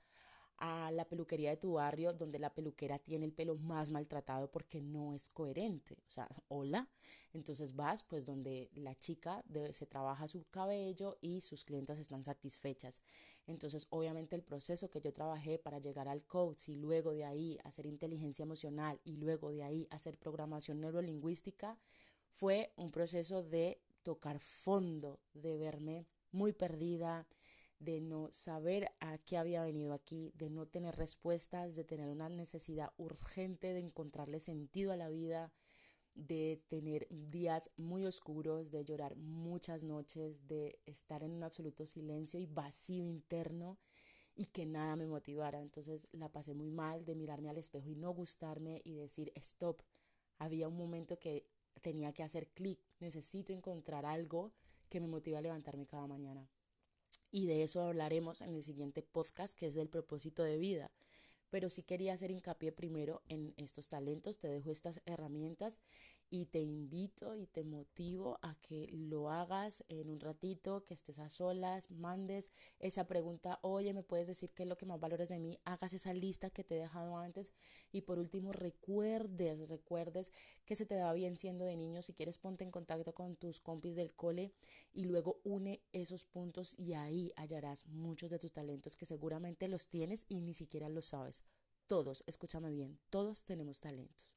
a 0.58 0.92
la 0.92 1.06
peluquería 1.06 1.50
de 1.50 1.58
tu 1.58 1.74
barrio 1.74 2.14
donde 2.14 2.40
la 2.40 2.54
peluquera 2.54 3.00
tiene 3.00 3.26
el 3.26 3.34
pelo 3.34 3.56
más 3.56 3.92
maltratado 3.92 4.50
porque 4.50 4.82
no 4.82 5.14
es 5.14 5.30
coherente. 5.30 5.98
O 6.08 6.12
sea, 6.12 6.28
hola. 6.48 6.90
Entonces 7.34 7.76
vas 7.76 8.04
pues 8.04 8.26
donde 8.26 8.70
la 8.74 8.96
chica 8.96 9.44
se 9.72 9.86
trabaja 9.86 10.28
su 10.28 10.46
cabello 10.50 11.18
y 11.22 11.42
sus 11.42 11.66
clientas 11.66 12.00
están 12.00 12.24
satisfechas. 12.24 13.02
Entonces 13.48 13.88
obviamente 13.90 14.36
el 14.36 14.44
proceso 14.44 14.90
que 14.90 15.02
yo 15.02 15.12
trabajé 15.14 15.60
para 15.60 15.80
llegar 15.80 16.08
al 16.08 16.26
coach 16.26 16.70
y 16.70 16.76
luego 16.76 17.12
de 17.12 17.26
ahí 17.26 17.60
hacer 17.64 17.86
inteligencia 17.86 18.44
emocional 18.44 19.00
y 19.04 19.18
luego 19.18 19.52
de 19.52 19.64
ahí 19.64 19.88
hacer 19.92 20.18
programación 20.18 20.80
neurolingüística 20.80 21.78
fue 22.30 22.74
un 22.76 22.92
proceso 22.92 23.44
de 23.44 23.82
tocar 24.04 24.40
fondo, 24.40 25.20
de 25.34 25.58
verme 25.58 26.08
muy 26.32 26.54
perdida, 26.54 27.28
de 27.80 28.02
no 28.02 28.32
saber 28.32 28.90
a 29.00 29.18
qué 29.18 29.38
había 29.38 29.64
venido 29.64 29.94
aquí, 29.94 30.32
de 30.36 30.50
no 30.50 30.66
tener 30.68 30.96
respuestas, 30.96 31.76
de 31.76 31.84
tener 31.84 32.10
una 32.10 32.30
necesidad 32.30 32.92
urgente 32.98 33.74
de 33.74 33.80
encontrarle 33.80 34.40
sentido 34.40 34.92
a 34.92 34.98
la 34.98 35.10
vida, 35.10 35.54
de 36.14 36.64
tener 36.68 37.08
días 37.10 37.72
muy 37.76 38.06
oscuros, 38.06 38.72
de 38.72 38.86
llorar 38.86 39.16
muchas 39.18 39.84
noches, 39.84 40.48
de 40.48 40.80
estar 40.86 41.24
en 41.24 41.32
un 41.32 41.44
absoluto 41.44 41.86
silencio 41.86 42.40
y 42.40 42.46
vacío 42.46 43.06
interno 43.06 43.78
y 44.34 44.46
que 44.48 44.66
nada 44.66 44.96
me 44.96 45.08
motivara. 45.08 45.62
Entonces 45.62 46.08
la 46.14 46.32
pasé 46.32 46.54
muy 46.54 46.72
mal 46.72 47.06
de 47.06 47.16
mirarme 47.16 47.50
al 47.50 47.58
espejo 47.58 47.90
y 47.90 47.96
no 47.96 48.12
gustarme 48.12 48.82
y 48.86 48.94
decir, 48.94 49.32
stop. 49.36 49.82
Había 50.38 50.68
un 50.68 50.76
momento 50.76 51.18
que 51.20 51.48
tenía 51.82 52.14
que 52.14 52.24
hacer 52.24 52.50
clic, 52.50 52.80
necesito 53.00 53.54
encontrar 53.54 54.06
algo 54.06 54.54
que 54.90 55.00
me 55.00 55.08
motive 55.08 55.38
a 55.38 55.42
levantarme 55.42 55.86
cada 55.86 56.08
mañana 56.08 56.50
y 57.32 57.48
de 57.48 57.64
eso 57.64 57.82
hablaremos 57.82 58.42
en 58.42 58.56
el 58.56 58.64
siguiente 58.64 59.02
podcast 59.02 59.58
que 59.58 59.68
es 59.68 59.76
del 59.76 59.90
propósito 59.90 60.44
de 60.44 60.58
vida. 60.58 60.92
Pero 61.50 61.70
sí 61.70 61.84
quería 61.84 62.14
hacer 62.14 62.32
hincapié 62.32 62.72
primero 62.72 63.22
en 63.30 63.54
estos 63.58 63.88
talentos, 63.88 64.40
te 64.40 64.48
dejo 64.48 64.72
estas 64.72 65.02
herramientas 65.06 65.80
y 66.30 66.48
te 66.48 66.60
invito 66.60 67.36
y 67.36 67.48
te 67.48 67.64
motivo 67.64 68.40
a 68.42 68.56
que 68.62 68.88
lo 68.92 69.30
hagas 69.30 69.84
en 69.90 70.10
un 70.10 70.20
ratito, 70.20 70.84
que 70.84 70.94
estés 70.94 71.20
a 71.20 71.30
solas, 71.30 71.92
mandes 71.92 72.52
esa 72.80 73.08
pregunta, 73.08 73.60
oye, 73.62 73.94
¿me 73.94 74.04
puedes 74.04 74.28
decir 74.28 74.52
qué 74.54 74.64
es 74.64 74.70
lo 74.70 74.78
que 74.78 74.86
más 74.86 75.00
valores 75.00 75.30
de 75.30 75.40
mí? 75.40 75.60
Hagas 75.64 75.94
esa 75.94 76.14
lista 76.14 76.50
que 76.50 76.64
te 76.64 76.76
he 76.76 76.80
dejado 76.80 77.18
antes 77.18 77.54
y 77.92 78.02
por 78.02 78.20
último 78.20 78.52
recuerdes, 78.52 79.70
recuerdes 79.70 80.32
que 80.66 80.76
se 80.76 80.86
te 80.86 80.96
da 80.96 81.14
bien 81.14 81.38
siendo 81.38 81.66
de 81.66 81.78
niño, 81.78 82.02
si 82.02 82.14
quieres 82.14 82.38
ponte 82.38 82.64
en 82.64 82.72
contacto 82.72 83.14
con 83.14 83.36
tus 83.36 83.60
compis 83.60 83.96
del 83.96 84.14
cole 84.14 84.54
y 84.94 85.06
luego 85.06 85.40
une 85.44 85.82
esos 85.94 86.26
puntos 86.26 86.78
y 86.78 86.94
ahí 86.94 87.32
hallarás 87.36 87.86
muchos 87.88 88.30
de 88.30 88.40
tus 88.40 88.52
talentos 88.52 88.96
que 88.96 89.06
seguramente 89.06 89.68
los 89.68 89.90
tienes 89.90 90.26
y 90.28 90.42
ni 90.42 90.54
siquiera 90.54 90.90
los 90.90 91.06
sabes. 91.06 91.44
todos, 91.88 92.24
escúchame 92.26 92.72
bien, 92.72 93.00
todos 93.10 93.46
tenemos 93.46 93.80
talentos. 93.80 94.36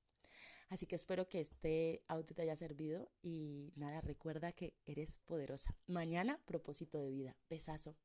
Así 0.68 0.86
que 0.86 0.96
espero 0.96 1.28
que 1.28 1.40
este 1.40 2.02
audio 2.08 2.34
te 2.34 2.42
haya 2.42 2.56
servido 2.56 3.10
y 3.22 3.72
nada, 3.76 4.00
recuerda 4.00 4.52
que 4.52 4.74
eres 4.84 5.16
poderosa. 5.24 5.74
Mañana, 5.86 6.40
propósito 6.44 6.98
de 6.98 7.10
vida. 7.10 7.36
Besazo. 7.48 7.96